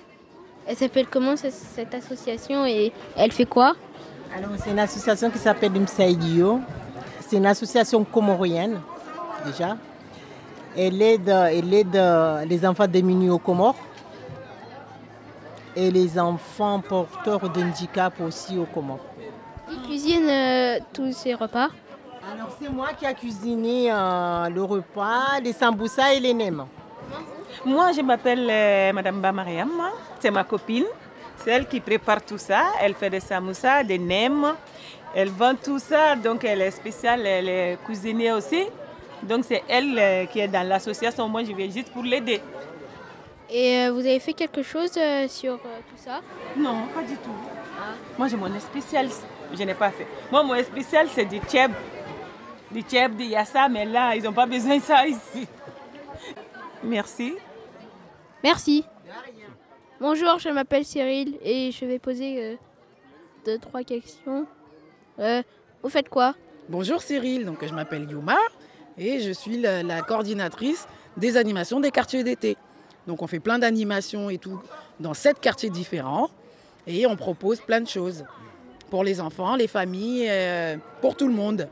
Elle 0.66 0.76
s'appelle 0.76 1.09
comment 1.11 1.37
ce- 1.37 1.50
cette 1.50 1.92
association 1.94 2.64
et 2.64 2.92
elle 3.16 3.33
fait 3.33 3.46
quoi? 3.46 3.74
Alors, 4.37 4.50
c'est 4.62 4.70
une 4.70 4.78
association 4.78 5.28
qui 5.31 5.38
s'appelle 5.38 5.76
Imsaïdio. 5.76 6.61
C'est 7.20 7.37
une 7.38 7.46
association 7.46 8.05
comorienne, 8.05 8.81
déjà. 9.44 9.76
Elle 10.76 11.00
aide, 11.02 11.28
elle 11.28 11.74
aide 11.74 12.48
les 12.48 12.66
enfants 12.66 12.87
démunis 12.87 13.31
aux 13.31 13.38
Comores 13.38 13.76
et 15.76 15.90
les 15.90 16.18
enfants 16.18 16.81
porteurs 16.81 17.48
de 17.50 17.62
handicap 17.62 18.14
aussi 18.20 18.59
aux 18.59 18.66
Comores. 18.66 19.05
Qui 19.68 19.78
cuisine 19.83 20.28
euh, 20.28 20.78
tous 20.92 21.12
ces 21.12 21.35
repas? 21.35 21.68
Alors, 22.33 22.57
c'est 22.61 22.68
moi 22.70 22.88
qui 22.98 23.07
a 23.07 23.14
cuisiné 23.14 23.90
euh, 23.90 24.48
le 24.48 24.62
repas, 24.62 25.40
les 25.42 25.52
samboussas 25.52 26.14
et 26.14 26.20
les 26.20 26.35
nems. 26.35 26.66
Moi, 27.64 27.92
je 27.92 28.00
m'appelle 28.00 28.48
euh, 28.50 28.92
Madame 28.92 29.20
Bamariam, 29.20 29.70
c'est 30.20 30.31
ma 30.31 30.44
copine. 30.44 30.85
C'est 31.37 31.50
elle 31.50 31.66
qui 31.66 31.81
prépare 31.81 32.22
tout 32.22 32.38
ça. 32.38 32.62
Elle 32.81 32.94
fait 32.94 33.11
des 33.11 33.20
samoussas, 33.20 33.83
des 33.83 33.98
nems. 33.98 34.55
Elle 35.14 35.28
vend 35.28 35.55
tout 35.55 35.78
ça, 35.78 36.16
donc 36.16 36.44
elle 36.44 36.62
est 36.62 36.70
spéciale, 36.70 37.26
elle 37.26 37.48
est 37.48 37.78
cuisinière 37.85 38.37
aussi. 38.37 38.64
Donc 39.23 39.45
c'est 39.45 39.63
elle 39.69 39.99
euh, 39.99 40.27
qui 40.27 40.41
est 40.41 40.49
dans 40.49 40.67
l'association. 40.67 41.29
Moi, 41.29 41.45
je 41.45 41.53
viens 41.53 41.71
juste 41.71 41.93
pour 41.93 42.03
l'aider. 42.03 42.41
Et 43.49 43.79
euh, 43.79 43.93
vous 43.93 44.01
avez 44.01 44.19
fait 44.19 44.33
quelque 44.33 44.63
chose 44.63 44.93
euh, 44.97 45.29
sur 45.29 45.55
euh, 45.55 45.81
tout 45.89 45.97
ça? 45.97 46.21
Non, 46.57 46.87
pas 46.95 47.03
du 47.03 47.17
tout. 47.17 47.31
Moi, 48.19 48.29
j'ai 48.29 48.37
mon 48.37 48.61
spécial. 48.61 49.09
Je 49.53 49.63
n'ai 49.63 49.75
pas 49.75 49.91
fait. 49.91 50.07
Moi, 50.31 50.43
mon 50.43 50.63
spécial, 50.63 51.07
c'est 51.09 51.27
du 51.27 51.39
tchèb. 51.39 51.73
Du 52.71 52.81
tchèb, 52.83 53.17
du 53.17 53.25
yassa, 53.25 53.69
mais 53.69 53.85
là, 53.85 54.17
ils 54.17 54.23
n'ont 54.23 54.33
pas 54.33 54.47
besoin 54.47 54.79
de 54.79 54.83
ça 54.83 55.07
ici. 55.07 55.47
Merci. 56.83 57.35
Merci. 58.43 58.85
Bonjour, 60.01 60.39
je 60.41 60.49
m'appelle 60.49 60.85
Cyril 60.85 61.39
et 61.45 61.71
je 61.71 61.85
vais 61.85 62.01
poser 62.01 62.43
euh, 62.43 62.57
deux, 63.45 63.59
trois 63.59 63.85
questions. 63.85 64.47
Euh, 65.21 65.43
vous 65.81 65.91
faites 65.91 66.09
quoi? 66.09 66.35
Bonjour 66.69 67.01
Cyril, 67.03 67.45
donc 67.45 67.65
je 67.65 67.73
m'appelle 67.73 68.11
Yuma 68.11 68.39
et 68.98 69.20
je 69.20 69.33
suis 69.33 69.61
la, 69.61 69.83
la 69.83 70.02
coordinatrice 70.02 70.87
des 71.16 71.37
animations 71.37 71.81
des 71.81 71.90
quartiers 71.90 72.24
d'été. 72.24 72.57
Donc 73.07 73.22
on 73.22 73.26
fait 73.26 73.40
plein 73.40 73.59
d'animations 73.59 74.31
et 74.31 74.38
tout 74.38 74.61
dans 75.00 75.14
sept 75.14 75.40
quartiers 75.40 75.70
différents 75.70 76.31
et 76.87 77.07
on 77.07 77.16
propose 77.16 77.61
plein 77.61 77.81
de 77.81 77.88
choses 77.88 78.24
pour 78.90 79.05
les 79.05 79.20
enfants, 79.20 79.57
les 79.57 79.66
familles, 79.66 80.26
euh, 80.28 80.76
pour 81.00 81.16
tout 81.16 81.26
le 81.26 81.35
monde. 81.35 81.68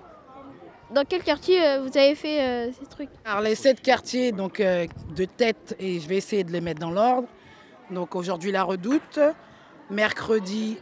Dans 0.90 1.04
quel 1.04 1.22
quartier 1.22 1.64
euh, 1.64 1.82
vous 1.82 1.96
avez 1.96 2.14
fait 2.14 2.40
euh, 2.40 2.72
ces 2.72 2.86
trucs? 2.86 3.10
Alors 3.24 3.42
les 3.42 3.54
sept 3.54 3.80
quartiers 3.80 4.32
donc 4.32 4.60
de 4.60 5.24
tête 5.24 5.76
et 5.78 6.00
je 6.00 6.08
vais 6.08 6.16
essayer 6.16 6.44
de 6.44 6.50
les 6.50 6.60
mettre 6.60 6.80
dans 6.80 6.90
l'ordre. 6.90 7.28
Donc 7.90 8.16
aujourd'hui 8.16 8.50
la 8.50 8.64
Redoute, 8.64 9.20
mercredi 9.90 10.78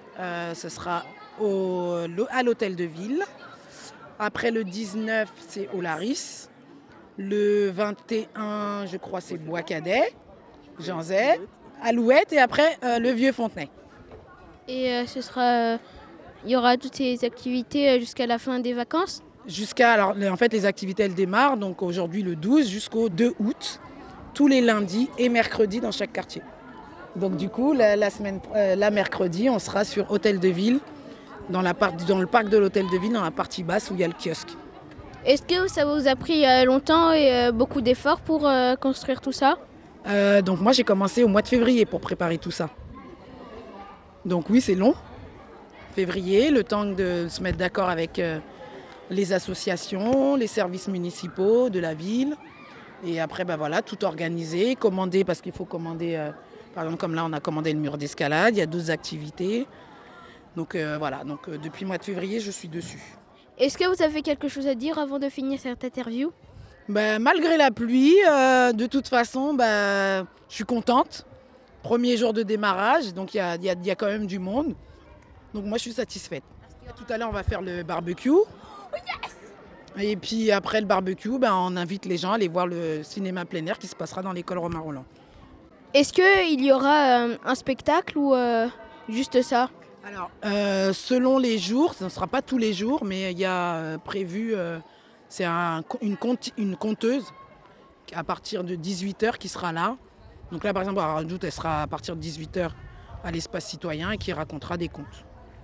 ce 0.55 0.69
sera 0.69 1.05
au, 1.41 1.95
à 2.31 2.43
l'hôtel 2.43 2.75
de 2.75 2.85
ville. 2.85 3.23
Après 4.19 4.51
le 4.51 4.65
19 4.65 5.29
c'est 5.49 5.69
au 5.75 5.81
Laris. 5.81 6.49
Le 7.17 7.71
21 7.71 8.87
je 8.87 8.97
crois 8.97 9.21
c'est 9.21 9.37
Bois 9.39 9.63
Cadet, 9.63 10.13
Janzet, 10.79 11.41
Alouette 11.83 12.33
et 12.33 12.39
après 12.39 12.77
euh, 12.85 12.99
le 12.99 13.11
Vieux 13.11 13.33
Fontenay. 13.33 13.69
Et 14.69 14.93
euh, 14.93 15.07
ce 15.07 15.21
sera. 15.21 15.75
euh, 15.75 15.79
Il 16.45 16.51
y 16.51 16.57
aura 16.57 16.77
toutes 16.77 16.95
ces 16.95 17.25
activités 17.25 17.99
jusqu'à 18.01 18.27
la 18.27 18.39
fin 18.39 18.61
des 18.61 18.73
vacances? 18.73 19.23
Jusqu'à 19.47 19.93
alors 19.93 20.15
en 20.31 20.37
fait 20.37 20.53
les 20.53 20.67
activités 20.67 21.05
elles 21.05 21.15
démarrent 21.15 21.57
donc 21.57 21.83
aujourd'hui 21.83 22.23
le 22.23 22.37
12 22.37 22.69
jusqu'au 22.69 23.09
2 23.09 23.35
août, 23.41 23.81
tous 24.35 24.47
les 24.47 24.61
lundis 24.61 25.09
et 25.19 25.29
mercredis 25.29 25.81
dans 25.81 25.91
chaque 25.93 26.13
quartier. 26.13 26.43
Donc 27.17 27.37
du 27.37 27.49
coup 27.49 27.73
la, 27.73 27.97
la 27.97 28.11
semaine 28.11 28.41
la 28.55 28.91
mercredi 28.91 29.49
on 29.49 29.59
sera 29.59 29.85
sur 29.85 30.11
Hôtel 30.11 30.39
de 30.39 30.49
Ville 30.49 30.81
dans 31.51 31.63
la 31.63 31.75
part- 31.75 31.93
dans 32.07 32.19
le 32.19 32.27
parc 32.27 32.49
de 32.49 32.59
l'Hôtel 32.59 32.87
de 32.93 32.99
Ville 32.99 33.13
dans 33.13 33.23
la 33.23 33.31
partie 33.31 33.63
basse 33.63 33.91
où 33.91 33.95
il 33.95 34.01
y 34.01 34.05
a 34.05 34.09
le 34.09 34.15
kiosque. 34.15 34.51
Est-ce 35.25 35.43
que 35.43 35.69
ça 35.69 35.85
vous 35.85 36.07
a 36.07 36.17
pris 36.17 36.47
euh, 36.47 36.65
longtemps 36.65 37.13
et 37.13 37.33
euh, 37.33 37.53
beaucoup 37.53 37.81
d'efforts 37.81 38.21
pour 38.21 38.47
euh, 38.47 38.77
construire 38.77 39.21
tout 39.21 39.33
ça? 39.33 39.59
Euh, 40.07 40.41
donc 40.43 40.61
moi 40.61 40.73
j'ai 40.73 40.85
commencé 40.85 41.25
au 41.25 41.29
mois 41.29 41.43
de 41.43 41.49
février 41.49 41.85
pour 41.85 42.01
préparer 42.01 42.39
tout 42.39 42.51
ça. 42.51 42.71
Donc 44.25 44.49
oui 44.51 44.61
c'est 44.61 44.75
long. 44.75 44.95
Février, 45.95 46.51
le 46.51 46.63
temps 46.63 46.85
de 46.85 47.27
se 47.29 47.43
mettre 47.43 47.59
d'accord 47.59 47.89
avec 47.89 48.23
les 49.11 49.33
associations, 49.33 50.37
les 50.37 50.47
services 50.47 50.87
municipaux 50.87 51.71
de 51.71 51.81
la 51.81 51.95
ville. 51.95 52.37
Et 53.05 53.21
après 53.21 53.45
ben 53.45 53.57
voilà, 53.57 53.83
tout 53.83 54.05
organisé, 54.05 54.77
commandé 54.77 55.25
parce 55.25 55.41
qu'il 55.41 55.53
faut 55.53 55.65
commander, 55.65 56.15
euh, 56.15 56.31
par 56.75 56.85
exemple 56.85 57.01
comme 57.01 57.15
là 57.15 57.25
on 57.25 57.33
a 57.33 57.41
commandé 57.41 57.73
le 57.73 57.79
mur 57.79 57.97
d'escalade, 57.99 58.55
il 58.55 58.59
y 58.59 58.63
a 58.63 58.67
d'autres 58.67 58.91
activités. 58.91 59.67
Donc 60.59 60.75
euh, 60.75 60.97
voilà, 60.99 61.23
donc 61.23 61.49
euh, 61.49 61.57
depuis 61.57 61.83
le 61.85 61.87
mois 61.89 61.99
de 61.99 62.05
février 62.05 62.41
je 62.41 62.51
suis 62.51 62.67
dessus. 62.69 63.01
Est-ce 63.59 63.79
que 63.79 63.87
vous 63.87 64.03
avez 64.03 64.23
quelque 64.23 64.49
chose 64.49 64.67
à 64.67 64.75
dire 64.75 64.99
avant 64.99 65.21
de 65.21 65.29
finir 65.29 65.61
cette 65.61 65.85
interview? 65.85 66.33
Ben, 66.89 67.23
malgré 67.23 67.57
la 67.57 67.71
pluie, 67.71 68.17
euh, 68.29 68.73
de 68.73 68.87
toute 68.87 69.07
façon, 69.07 69.55
ben, 69.55 70.27
je 70.49 70.55
suis 70.57 70.65
contente. 70.65 71.25
Premier 71.85 72.17
jour 72.17 72.33
de 72.33 72.43
démarrage, 72.43 73.15
donc 73.15 73.35
il 73.35 73.37
y 73.37 73.41
y 73.41 73.71
a- 73.71 73.75
il 73.81 73.87
y 73.87 73.91
a 73.91 73.95
quand 73.95 74.07
même 74.07 74.27
du 74.27 74.41
monde. 74.41 74.75
Donc 75.55 75.65
moi, 75.65 75.79
je 75.79 75.83
suis 75.83 75.93
satisfaite. 75.93 76.43
Tout 76.97 77.05
à 77.13 77.17
l'heure, 77.19 77.29
on 77.29 77.33
va 77.33 77.45
faire 77.45 77.63
le 77.63 77.85
barbecue. 77.85 78.31
Et 79.97 80.17
puis 80.17 80.51
après 80.51 80.81
le 80.81 80.87
barbecue, 80.87 81.39
ben, 81.39 81.55
on 81.55 81.77
invite 81.77 82.05
les 82.05 82.17
gens 82.17 82.33
à 82.33 82.35
aller 82.35 82.49
voir 82.49 82.67
le 82.67 83.03
cinéma 83.05 83.45
plein 83.45 83.65
air 83.67 83.79
qui 83.79 83.87
se 83.87 83.95
passera 83.97 84.23
dans 84.23 84.33
l'école 84.33 84.59
Romain 84.59 84.81
Roland. 84.81 85.05
Est-ce 85.95 86.13
qu'il 86.13 86.65
y 86.65 86.73
aura 86.73 86.99
euh, 87.27 87.37
un 87.45 87.55
spectacle 87.55 88.19
ou 88.19 88.35
euh, 88.35 88.67
juste 89.09 89.41
ça? 89.43 89.71
Alors, 90.11 90.31
euh, 90.45 90.93
selon 90.95 91.39
les 91.39 91.59
jours, 91.59 91.93
ce 91.95 92.05
ne 92.05 92.09
sera 92.09 92.27
pas 92.27 92.41
tous 92.41 92.57
les 92.57 92.73
jours, 92.73 93.05
mais 93.05 93.33
il 93.33 93.39
y 93.39 93.45
a 93.45 93.75
euh, 93.75 93.99
prévu, 93.99 94.55
euh, 94.55 94.79
c'est 95.29 95.45
un- 95.45 95.83
une, 96.01 96.17
conte- 96.17 96.53
une 96.57 96.77
conteuse 96.77 97.25
à 98.15 98.25
partir 98.25 98.65
de 98.65 98.75
18h 98.75 99.37
qui 99.37 99.49
sera 99.49 99.71
là. 99.73 99.97
Donc 100.51 100.65
là, 100.65 100.73
par 100.73 100.83
exemple, 100.83 101.01
à 101.01 101.21
elle 101.43 101.53
sera 101.53 101.83
à 101.83 101.87
partir 101.87 102.17
de 102.17 102.23
18h 102.23 102.71
à 103.23 103.31
l'espace 103.31 103.67
citoyen 103.67 104.11
et 104.13 104.17
qui 104.17 104.33
racontera 104.33 104.79
des 104.79 104.89
contes. 104.89 105.05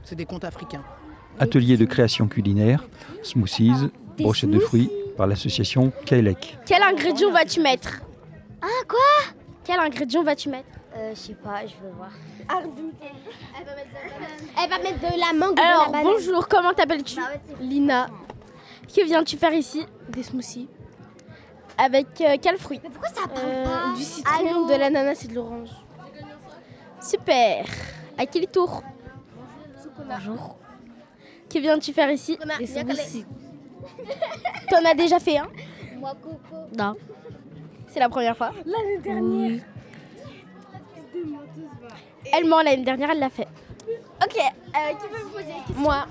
C'est 0.03 0.15
des 0.17 0.27
contes 0.27 0.45
africains. 0.45 0.85
Atelier 1.39 1.79
de 1.79 1.87
création 1.87 2.29
culinaire, 2.29 2.85
smoothies, 3.23 3.73
brochettes 4.19 4.51
de 4.51 4.59
fruits 4.59 4.91
par 5.17 5.27
l'association 5.27 5.91
Kaelek. 6.05 6.59
Quel 6.67 6.83
ingrédient 6.83 7.31
vas-tu 7.31 7.61
mettre? 7.61 8.03
Ah, 8.61 8.67
quoi? 8.87 9.33
Quel 9.65 9.81
ingrédient 9.81 10.23
vas-tu 10.23 10.51
mettre? 10.51 10.69
Euh, 10.97 11.11
je 11.15 11.19
sais 11.19 11.35
pas, 11.35 11.67
je 11.67 11.75
veux 11.83 11.91
voir. 11.91 12.11
Elle 14.63 14.71
va 14.71 14.79
mettre 14.79 15.01
de 15.01 15.19
la 15.19 15.33
mangue 15.33 15.59
Alors, 15.59 15.89
de 15.89 15.93
la 15.93 15.99
banane. 15.99 16.05
bonjour, 16.05 16.47
comment 16.49 16.73
t'appelles-tu 16.73 17.19
Lina. 17.61 18.07
Que 18.95 19.05
viens-tu 19.05 19.37
faire 19.37 19.53
ici 19.53 19.85
Des 20.11 20.23
smoothies. 20.23 20.69
Avec 21.77 22.07
euh, 22.21 22.37
quel 22.41 22.57
fruit 22.59 22.79
pourquoi 22.79 23.09
ça 23.09 23.27
parle 23.27 23.97
Du 23.97 24.03
citron, 24.03 24.67
de 24.67 24.75
l'ananas 24.75 25.25
et 25.25 25.29
de 25.29 25.35
l'orange. 25.35 25.71
Super. 27.01 27.65
À 28.17 28.27
quel 28.27 28.47
tour 28.47 28.83
Bonjour. 30.07 30.57
Que 31.53 31.59
viens-tu 31.59 31.93
faire 31.93 32.11
ici 32.11 32.39
Des 32.59 32.67
smoothies. 32.67 33.27
T'en 34.71 34.85
as 34.85 34.95
déjà 34.95 35.19
fait 35.19 35.39
un 35.39 35.49
Moi, 35.97 36.13
Coco. 36.23 36.57
Non. 36.79 36.95
C'est 37.89 37.99
la 38.01 38.09
première 38.09 38.37
fois 38.37 38.53
L'année 38.65 38.99
dernière. 38.99 39.61
Elle 42.33 42.47
ment 42.47 42.63
l'année 42.63 42.85
dernière, 42.85 43.11
elle 43.11 43.19
l'a 43.21 43.31
fait. 43.31 43.49
Ok, 44.23 44.37
euh, 44.39 44.93
qui 45.01 45.09
peut 45.09 45.23
vous 45.23 45.31
poser 45.31 45.55
Moi. 45.77 46.07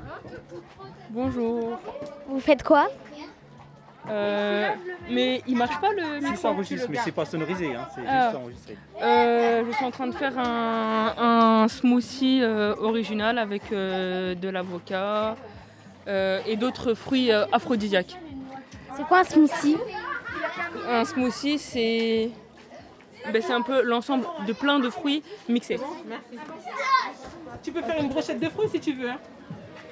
Bonjour. 1.09 1.77
Vous 2.27 2.39
faites 2.39 2.63
quoi 2.63 2.87
Euh, 4.09 4.69
mais 5.09 5.41
il 5.47 5.55
marche 5.55 5.79
pas 5.79 5.91
le 5.91 6.19
micro 6.19 6.35
Si 6.35 6.41
ça 6.41 6.49
enregistre, 6.49 6.87
mais 6.89 6.97
c'est 7.03 7.11
pas 7.13 7.25
sonorisé, 7.25 7.73
hein, 7.73 7.87
c'est 7.95 8.01
Ah. 8.07 8.25
juste 8.31 8.35
enregistré. 8.43 8.77
Euh, 9.01 9.63
je 9.65 9.71
suis 9.71 9.85
en 9.85 9.91
train 9.91 10.07
de 10.07 10.11
faire 10.13 10.37
un, 10.37 11.13
un 11.63 11.67
smoothie 11.69 12.41
euh, 12.43 12.75
original 12.79 13.37
avec 13.37 13.71
euh, 13.71 14.35
de 14.35 14.49
l'avocat 14.49 15.35
euh, 16.07 16.41
et 16.45 16.57
d'autres 16.57 16.93
fruits 16.95 17.31
euh, 17.31 17.45
aphrodisiaques. 17.53 18.17
C'est 18.97 19.03
quoi 19.07 19.19
un 19.19 19.23
smoothie? 19.23 19.77
Un 20.89 21.05
smoothie, 21.05 21.57
c'est 21.57 22.29
ben, 23.31 23.41
c'est 23.41 23.53
un 23.53 23.61
peu 23.61 23.81
l'ensemble 23.83 24.25
de 24.47 24.53
plein 24.53 24.79
de 24.79 24.89
fruits 24.89 25.23
mixés. 25.47 25.79
Tu 27.63 27.71
peux 27.71 27.81
faire 27.81 27.99
une 28.01 28.09
brochette 28.09 28.39
de 28.39 28.49
fruits 28.49 28.69
si 28.69 28.79
tu 28.79 28.93
veux. 28.93 29.09
hein. 29.09 29.17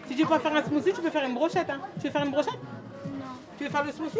Si 0.08 0.15
tu 0.15 0.24
veux 0.24 0.30
pas 0.30 0.39
faire 0.39 0.56
un 0.56 0.63
smoothie, 0.63 0.91
tu 0.94 1.02
peux 1.02 1.10
faire 1.10 1.24
une 1.26 1.34
brochette. 1.36 1.70
hein. 1.70 1.80
Tu 2.00 2.08
veux 2.08 2.12
faire 2.12 2.24
une 2.26 2.32
brochette? 2.32 2.60
Non. 3.06 3.26
Tu 3.58 3.63
veux 3.63 3.70
faire 3.70 3.84
le 3.84 3.91
smoothie? 3.91 4.20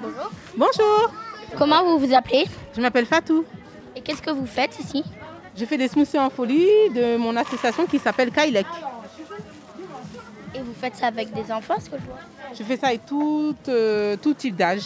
Bonjour. 0.00 0.30
Bonjour. 0.56 1.12
Comment 1.56 1.82
vous 1.84 1.98
vous 1.98 2.14
appelez? 2.14 2.44
Je 2.76 2.80
m'appelle 2.80 3.06
Fatou. 3.06 3.44
Et 3.96 4.00
qu'est-ce 4.02 4.22
que 4.22 4.30
vous 4.30 4.46
faites 4.46 4.78
ici? 4.78 5.02
Je 5.56 5.64
fais 5.64 5.76
des 5.76 5.88
smoothies 5.88 6.18
en 6.18 6.30
folie 6.30 6.66
de 6.94 7.16
mon 7.16 7.36
association 7.36 7.86
qui 7.86 7.98
s'appelle 7.98 8.30
Kailek. 8.30 8.66
Et 10.54 10.60
vous 10.60 10.74
faites 10.78 10.96
ça 10.96 11.06
avec 11.08 11.32
des 11.32 11.50
enfants, 11.52 11.78
ce 11.80 11.90
que 11.90 11.96
je 11.96 12.04
vois? 12.04 12.18
Je 12.56 12.62
fais 12.62 12.76
ça 12.76 12.88
avec 12.88 13.04
tout, 13.06 13.54
euh, 13.68 14.16
tout 14.20 14.34
type 14.34 14.56
d'âge. 14.56 14.82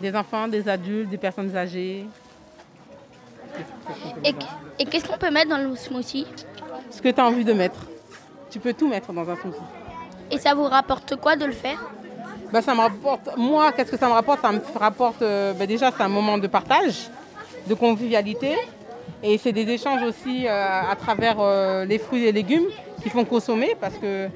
Des 0.00 0.14
enfants, 0.14 0.48
des 0.48 0.68
adultes, 0.68 1.10
des 1.10 1.18
personnes 1.18 1.54
âgées. 1.56 2.06
Et, 4.24 4.34
et 4.78 4.84
qu'est-ce 4.84 5.06
qu'on 5.06 5.18
peut 5.18 5.30
mettre 5.30 5.50
dans 5.50 5.58
le 5.58 5.74
smoothie? 5.76 6.26
Ce 6.90 7.00
que 7.00 7.08
tu 7.08 7.20
as 7.20 7.26
envie 7.26 7.44
de 7.44 7.52
mettre. 7.52 7.86
Tu 8.50 8.58
peux 8.58 8.72
tout 8.72 8.88
mettre 8.88 9.12
dans 9.12 9.28
un 9.28 9.36
smoothie. 9.36 9.58
Et 10.30 10.38
ça 10.38 10.54
vous 10.54 10.64
rapporte 10.64 11.16
quoi 11.16 11.36
de 11.36 11.44
le 11.44 11.52
faire? 11.52 11.80
Bah, 12.52 12.62
ça 12.62 12.74
me 12.74 12.80
rapporte, 12.80 13.30
moi, 13.36 13.72
qu'est-ce 13.72 13.90
que 13.90 13.98
ça 13.98 14.06
me 14.08 14.12
rapporte? 14.12 14.40
Ça 14.40 14.52
me 14.52 14.60
rapporte, 14.78 15.20
bah, 15.20 15.66
déjà, 15.66 15.90
c'est 15.90 16.02
un 16.02 16.08
moment 16.08 16.38
de 16.38 16.46
partage, 16.46 17.08
de 17.66 17.74
convivialité. 17.74 18.56
Et 19.22 19.38
c'est 19.38 19.52
des 19.52 19.68
échanges 19.70 20.02
aussi 20.02 20.46
euh, 20.46 20.50
à 20.90 20.94
travers 20.96 21.36
euh, 21.40 21.84
les 21.86 21.98
fruits 21.98 22.26
et 22.26 22.32
légumes 22.32 22.66
qu'il 23.02 23.10
faut 23.10 23.24
consommer 23.24 23.74
parce 23.80 23.94
que 23.94 24.28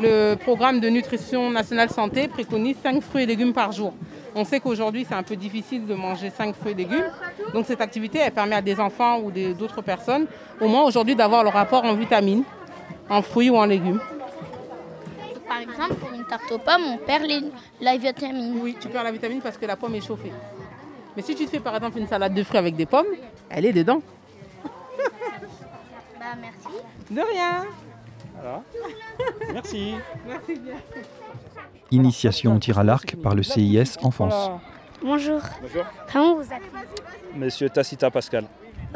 le 0.00 0.34
programme 0.34 0.80
de 0.80 0.88
nutrition 0.88 1.48
nationale 1.50 1.90
santé 1.90 2.26
préconise 2.26 2.76
5 2.82 3.00
fruits 3.02 3.22
et 3.22 3.26
légumes 3.26 3.52
par 3.52 3.70
jour. 3.70 3.94
On 4.34 4.44
sait 4.44 4.60
qu'aujourd'hui, 4.60 5.04
c'est 5.06 5.14
un 5.14 5.22
peu 5.22 5.36
difficile 5.36 5.86
de 5.86 5.94
manger 5.94 6.30
5 6.30 6.54
fruits 6.54 6.72
et 6.72 6.74
légumes. 6.74 7.10
Donc 7.52 7.66
cette 7.66 7.80
activité, 7.80 8.18
elle 8.18 8.32
permet 8.32 8.56
à 8.56 8.62
des 8.62 8.80
enfants 8.80 9.20
ou 9.20 9.30
d'autres 9.30 9.82
personnes, 9.82 10.26
au 10.60 10.68
moins 10.68 10.84
aujourd'hui, 10.84 11.14
d'avoir 11.14 11.42
le 11.42 11.50
rapport 11.50 11.84
en 11.84 11.94
vitamines, 11.94 12.44
en 13.10 13.20
fruits 13.22 13.50
ou 13.50 13.56
en 13.56 13.66
légumes. 13.66 14.00
Par 15.46 15.60
exemple, 15.60 15.94
pour 15.94 16.12
une 16.12 16.24
tarte 16.24 16.50
aux 16.50 16.58
pommes, 16.58 16.84
on 16.86 16.96
perd 16.96 17.24
les, 17.24 17.40
la 17.80 17.96
vitamine. 17.98 18.58
Oui, 18.62 18.76
tu 18.80 18.88
perds 18.88 19.04
la 19.04 19.12
vitamine 19.12 19.42
parce 19.42 19.58
que 19.58 19.66
la 19.66 19.76
pomme 19.76 19.94
est 19.94 20.06
chauffée. 20.06 20.32
Mais 21.14 21.22
si 21.22 21.34
tu 21.34 21.44
te 21.44 21.50
fais 21.50 21.60
par 21.60 21.74
exemple 21.76 21.98
une 21.98 22.08
salade 22.08 22.32
de 22.32 22.42
fruits 22.42 22.58
avec 22.58 22.74
des 22.74 22.86
pommes, 22.86 23.06
elle 23.50 23.66
est 23.66 23.72
dedans. 23.72 24.00
Bah 26.18 26.38
merci. 26.40 26.78
De 27.10 27.20
rien. 27.20 27.66
Voilà. 28.34 28.62
Merci. 29.52 29.94
Merci 30.26 30.54
bien. 30.54 30.76
Initiation 31.92 32.56
au 32.56 32.58
tir 32.58 32.78
à 32.78 32.84
l'arc 32.84 33.16
par 33.22 33.34
le 33.34 33.42
CIS 33.42 33.98
Enfance. 34.02 34.50
Bonjour. 35.02 35.42
Bonjour. 35.60 35.84
Comment 36.10 36.36
vous 36.36 36.42
appelez 36.50 37.36
Monsieur 37.36 37.68
Tacita 37.68 38.10
Pascal. 38.10 38.44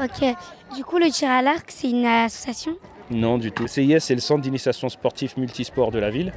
Ok. 0.02 0.34
Du 0.74 0.82
coup, 0.82 0.96
le 0.96 1.10
tir 1.10 1.30
à 1.30 1.42
l'arc, 1.42 1.66
c'est 1.68 1.90
une 1.90 2.06
association 2.06 2.72
Non, 3.10 3.36
du 3.36 3.52
tout. 3.52 3.64
Le 3.64 3.68
CIS, 3.68 4.00
c'est 4.00 4.14
le 4.14 4.20
centre 4.22 4.40
d'initiation 4.40 4.88
sportif 4.88 5.36
multisport 5.36 5.90
de 5.90 5.98
la 5.98 6.10
ville. 6.10 6.32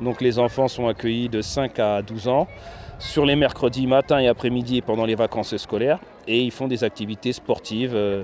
Donc 0.00 0.20
les 0.20 0.40
enfants 0.40 0.66
sont 0.66 0.88
accueillis 0.88 1.28
de 1.28 1.42
5 1.42 1.78
à 1.78 2.02
12 2.02 2.26
ans 2.26 2.48
sur 2.98 3.24
les 3.24 3.36
mercredis 3.36 3.86
matin 3.86 4.18
et 4.18 4.26
après-midi 4.26 4.78
et 4.78 4.82
pendant 4.82 5.04
les 5.04 5.14
vacances 5.14 5.56
scolaires. 5.58 6.00
Et 6.26 6.42
ils 6.42 6.50
font 6.50 6.68
des 6.68 6.84
activités 6.84 7.32
sportives, 7.32 7.92
euh, 7.94 8.22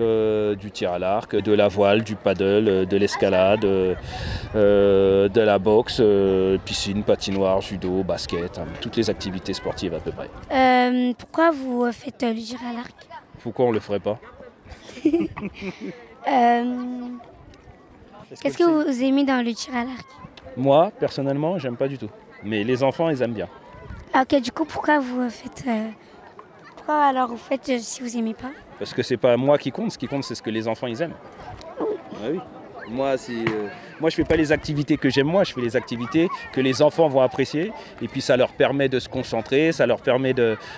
euh, 0.00 0.54
du 0.54 0.70
tir 0.70 0.92
à 0.92 0.98
l'arc, 0.98 1.34
de 1.34 1.52
la 1.52 1.68
voile, 1.68 2.04
du 2.04 2.14
paddle, 2.14 2.68
euh, 2.68 2.84
de 2.84 2.96
l'escalade, 2.96 3.64
euh, 3.64 5.28
de 5.28 5.40
la 5.40 5.58
boxe, 5.58 5.98
euh, 6.00 6.58
piscine, 6.64 7.02
patinoire, 7.02 7.60
judo, 7.60 8.02
basket, 8.04 8.58
hein, 8.58 8.66
toutes 8.80 8.96
les 8.96 9.10
activités 9.10 9.54
sportives 9.54 9.94
à 9.94 9.98
peu 10.00 10.12
près. 10.12 10.28
Euh, 10.52 11.12
Pourquoi 11.18 11.50
vous 11.50 11.90
faites 11.92 12.22
euh, 12.22 12.32
le 12.32 12.40
tir 12.40 12.58
à 12.68 12.72
l'arc? 12.74 12.94
Pourquoi 13.42 13.64
on 13.66 13.68
ne 13.70 13.74
le 13.74 13.80
ferait 13.80 14.00
pas? 14.00 14.18
Euh, 16.28 16.64
Est-ce 18.30 18.42
Qu'est-ce 18.42 18.58
que 18.58 18.64
vous 18.64 19.02
aimez 19.02 19.24
dans 19.24 19.42
le 19.42 19.54
tir 19.54 19.74
à 19.74 19.84
l'arc? 19.84 20.06
Moi, 20.56 20.90
personnellement, 20.98 21.58
j'aime 21.58 21.76
pas 21.76 21.88
du 21.88 21.96
tout. 21.96 22.10
Mais 22.44 22.64
les 22.64 22.82
enfants, 22.82 23.08
ils 23.08 23.22
aiment 23.22 23.32
bien. 23.32 23.48
Ah, 24.12 24.22
Ok, 24.22 24.38
du 24.42 24.52
coup, 24.52 24.64
pourquoi 24.66 24.98
vous 24.98 25.20
euh, 25.22 25.30
faites. 25.30 25.64
Pourquoi 26.88 27.04
alors 27.04 27.28
vous 27.28 27.36
faites 27.36 27.68
euh, 27.68 27.78
si 27.78 28.00
vous 28.00 28.16
aimez 28.16 28.32
pas 28.32 28.50
Parce 28.78 28.94
que 28.94 29.02
c'est 29.02 29.18
pas 29.18 29.36
moi 29.36 29.58
qui 29.58 29.70
compte, 29.70 29.92
ce 29.92 29.98
qui 29.98 30.08
compte 30.08 30.24
c'est 30.24 30.34
ce 30.34 30.40
que 30.40 30.48
les 30.48 30.66
enfants 30.66 30.86
ils 30.86 31.02
aiment. 31.02 31.16
Ah 31.78 31.84
oui. 32.30 32.40
Moi, 32.88 33.18
c'est, 33.18 33.34
euh, 33.34 33.68
moi 34.00 34.08
je 34.08 34.16
fais 34.16 34.24
pas 34.24 34.36
les 34.36 34.52
activités 34.52 34.96
que 34.96 35.10
j'aime 35.10 35.26
moi, 35.26 35.44
je 35.44 35.52
fais 35.52 35.60
les 35.60 35.76
activités 35.76 36.30
que 36.54 36.62
les 36.62 36.80
enfants 36.80 37.06
vont 37.08 37.20
apprécier. 37.20 37.72
Et 38.00 38.08
puis 38.08 38.22
ça 38.22 38.38
leur 38.38 38.52
permet 38.52 38.88
de 38.88 39.00
se 39.00 39.10
concentrer, 39.10 39.70
ça 39.72 39.84
leur 39.84 40.00
permet 40.00 40.32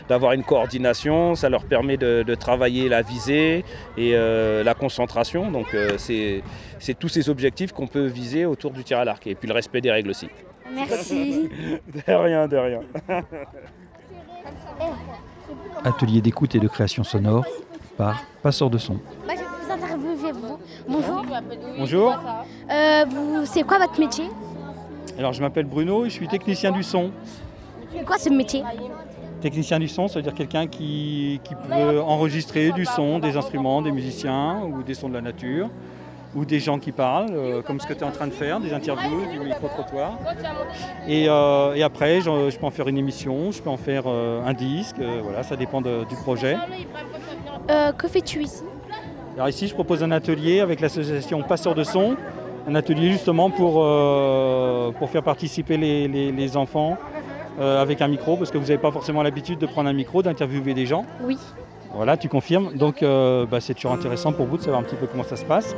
d'avoir 0.08 0.32
une 0.32 0.42
coordination, 0.42 1.36
ça 1.36 1.48
leur 1.48 1.64
permet 1.64 1.96
de, 1.96 2.24
de 2.26 2.34
travailler 2.34 2.88
la 2.88 3.02
visée 3.02 3.64
et 3.96 4.16
euh, 4.16 4.64
la 4.64 4.74
concentration. 4.74 5.52
Donc 5.52 5.74
euh, 5.74 5.96
c'est, 5.96 6.42
c'est 6.80 6.98
tous 6.98 7.08
ces 7.08 7.30
objectifs 7.30 7.70
qu'on 7.70 7.86
peut 7.86 8.06
viser 8.06 8.46
autour 8.46 8.72
du 8.72 8.82
tir 8.82 8.98
à 8.98 9.04
l'arc. 9.04 9.24
Et 9.28 9.36
puis 9.36 9.46
le 9.46 9.54
respect 9.54 9.80
des 9.80 9.92
règles 9.92 10.10
aussi. 10.10 10.28
Merci. 10.74 11.48
de 12.08 12.12
rien, 12.12 12.48
de 12.48 12.56
rien. 12.56 12.80
Atelier 15.84 16.20
d'écoute 16.20 16.54
et 16.54 16.60
de 16.60 16.68
création 16.68 17.04
sonore 17.04 17.44
par 17.96 18.22
Passeur 18.42 18.70
de 18.70 18.78
son. 18.78 18.94
Bah, 19.26 19.34
je 19.34 19.40
vais 19.40 19.44
vous 19.44 19.72
interviewer 19.72 20.32
vous. 20.32 20.58
Bonjour. 20.88 21.24
Bonjour. 21.78 22.18
Euh, 22.70 23.04
c'est 23.44 23.62
quoi 23.62 23.78
votre 23.78 23.98
métier? 23.98 24.24
Alors 25.18 25.32
je 25.32 25.40
m'appelle 25.40 25.66
Bruno 25.66 26.04
et 26.04 26.10
je 26.10 26.14
suis 26.14 26.28
technicien 26.28 26.70
du 26.70 26.82
son. 26.82 27.10
C'est 27.92 28.04
quoi 28.04 28.18
ce 28.18 28.30
métier? 28.30 28.62
Technicien 29.40 29.78
du 29.78 29.88
son, 29.88 30.06
ça 30.06 30.16
veut 30.16 30.22
dire 30.22 30.34
quelqu'un 30.34 30.66
qui, 30.66 31.40
qui 31.44 31.54
peut 31.54 32.00
enregistrer 32.00 32.72
du 32.72 32.84
son, 32.84 33.18
des 33.18 33.36
instruments, 33.36 33.80
des 33.80 33.90
musiciens 33.90 34.62
ou 34.62 34.82
des 34.82 34.94
sons 34.94 35.08
de 35.08 35.14
la 35.14 35.22
nature 35.22 35.70
ou 36.36 36.44
des 36.44 36.60
gens 36.60 36.78
qui 36.78 36.92
parlent, 36.92 37.30
euh, 37.32 37.60
comme 37.62 37.80
ce 37.80 37.86
que 37.86 37.92
tu 37.92 38.00
es 38.00 38.04
en 38.04 38.12
train 38.12 38.26
de 38.28 38.32
faire, 38.32 38.60
des 38.60 38.72
interviews, 38.72 39.26
du 39.32 39.40
micro-trottoir. 39.40 40.12
Et, 41.08 41.26
euh, 41.28 41.74
et 41.74 41.82
après, 41.82 42.20
je, 42.20 42.50
je 42.50 42.58
peux 42.58 42.66
en 42.66 42.70
faire 42.70 42.86
une 42.88 42.98
émission, 42.98 43.50
je 43.50 43.60
peux 43.60 43.70
en 43.70 43.76
faire 43.76 44.04
euh, 44.06 44.40
un 44.46 44.52
disque, 44.52 44.96
voilà, 45.22 45.42
ça 45.42 45.56
dépend 45.56 45.80
de- 45.80 46.04
du 46.08 46.14
projet. 46.16 46.56
Que 47.98 48.08
fais-tu 48.08 48.42
ici? 48.42 48.62
Alors 49.36 49.48
ici, 49.48 49.66
je 49.68 49.74
propose 49.74 50.02
un 50.02 50.10
atelier 50.10 50.60
avec 50.60 50.80
l'association 50.80 51.42
Passeurs 51.42 51.74
de 51.74 51.84
son, 51.84 52.16
un 52.68 52.74
atelier 52.74 53.10
justement 53.12 53.48
pour, 53.50 53.74
pour 54.98 55.10
faire 55.10 55.22
participer 55.22 55.76
les, 55.76 56.06
les- 56.08 56.32
les 56.32 56.56
enfants 56.56 56.96
avec 57.60 58.00
un 58.02 58.08
micro, 58.08 58.36
parce 58.36 58.50
que 58.50 58.58
vous 58.58 58.64
n'avez 58.66 58.78
pas 58.78 58.90
forcément 58.90 59.22
l'habitude 59.22 59.58
de 59.58 59.66
prendre 59.66 59.88
un 59.88 59.92
micro, 59.92 60.22
d'interviewer 60.22 60.74
des 60.74 60.86
gens. 60.86 61.04
Oui. 61.24 61.36
Voilà, 61.92 62.16
tu 62.16 62.28
confirmes. 62.28 62.72
Donc 62.74 63.02
bah, 63.02 63.60
c'est 63.60 63.74
toujours 63.74 63.92
intéressant 63.92 64.32
pour 64.32 64.46
vous 64.46 64.56
de 64.56 64.62
savoir 64.62 64.80
un 64.80 64.84
petit 64.84 64.96
peu 64.96 65.06
comment 65.06 65.24
ça 65.24 65.36
se 65.36 65.44
passe. 65.44 65.74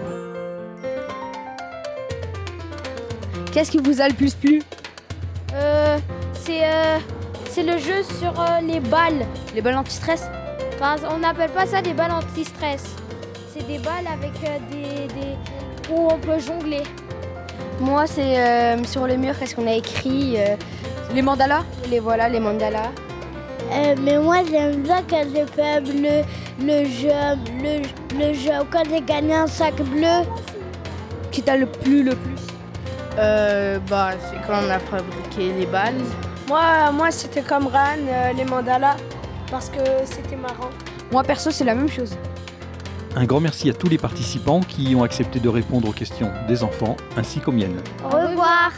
Qu'est-ce 3.52 3.70
qui 3.70 3.78
vous 3.78 4.00
a 4.00 4.08
le 4.08 4.14
plus 4.14 4.34
plu 4.34 4.62
euh, 5.54 5.98
C'est 6.34 6.64
euh, 6.64 6.98
c'est 7.50 7.62
le 7.62 7.76
jeu 7.78 8.02
sur 8.18 8.32
euh, 8.40 8.60
les 8.62 8.80
balles. 8.80 9.26
Les 9.54 9.60
balles 9.60 9.76
anti-stress 9.76 10.24
On 11.10 11.18
n'appelle 11.18 11.50
pas 11.50 11.66
ça 11.66 11.82
des 11.82 11.92
balles 11.92 12.12
anti-stress. 12.12 12.82
C'est 13.52 13.66
des 13.66 13.78
balles 13.78 14.06
avec 14.10 14.32
des, 14.70 15.06
des- 15.14 15.92
où 15.92 16.08
on 16.10 16.18
peut 16.18 16.38
jongler. 16.38 16.82
Moi, 17.80 18.06
c'est 18.06 18.36
sur 18.86 19.06
le 19.06 19.16
mur, 19.16 19.38
qu'est-ce 19.38 19.54
qu'on 19.54 19.66
a 19.66 19.74
écrit 19.74 20.36
Les 21.14 21.22
mandalas 21.22 21.64
Les 21.90 22.00
voilà, 22.00 22.28
les 22.28 22.40
mandalas. 22.40 22.90
Mais 24.02 24.18
moi 24.18 24.38
j'aime 24.50 24.82
bien 24.82 25.02
quand 25.08 25.24
j'ai 25.34 25.46
fait 25.46 25.80
bleu, 25.80 26.22
le 26.60 26.84
jeu, 26.84 27.08
le, 27.62 27.82
le 28.18 28.34
jeu, 28.34 28.52
quand 28.70 28.82
j'ai 28.88 29.00
gagné 29.00 29.34
un 29.34 29.46
sac 29.46 29.74
bleu. 29.76 30.24
Qui 31.30 31.42
t'a 31.42 31.56
le 31.56 31.66
plus, 31.66 32.02
le 32.02 32.14
plus 32.14 32.31
euh, 33.18 33.78
Bah, 33.88 34.10
c'est 34.18 34.40
quand 34.46 34.58
on 34.66 34.70
a 34.70 34.78
fabriqué 34.78 35.52
les 35.52 35.66
balles. 35.66 36.00
Moi, 36.48 36.90
moi 36.92 37.10
c'était 37.10 37.42
comme 37.42 37.66
Ran, 37.66 37.96
euh, 37.98 38.32
les 38.32 38.44
mandalas, 38.44 38.96
parce 39.50 39.68
que 39.68 39.82
c'était 40.04 40.36
marrant. 40.36 40.70
Moi, 41.10 41.22
perso, 41.22 41.50
c'est 41.50 41.64
la 41.64 41.74
même 41.74 41.88
chose. 41.88 42.16
Un 43.14 43.24
grand 43.24 43.40
merci 43.40 43.68
à 43.68 43.74
tous 43.74 43.88
les 43.88 43.98
participants 43.98 44.60
qui 44.60 44.94
ont 44.96 45.02
accepté 45.02 45.38
de 45.38 45.48
répondre 45.48 45.88
aux 45.88 45.92
questions 45.92 46.30
des 46.48 46.64
enfants 46.64 46.96
ainsi 47.16 47.40
qu'aux 47.40 47.52
miennes. 47.52 47.82
Au 48.04 48.08
revoir. 48.08 48.72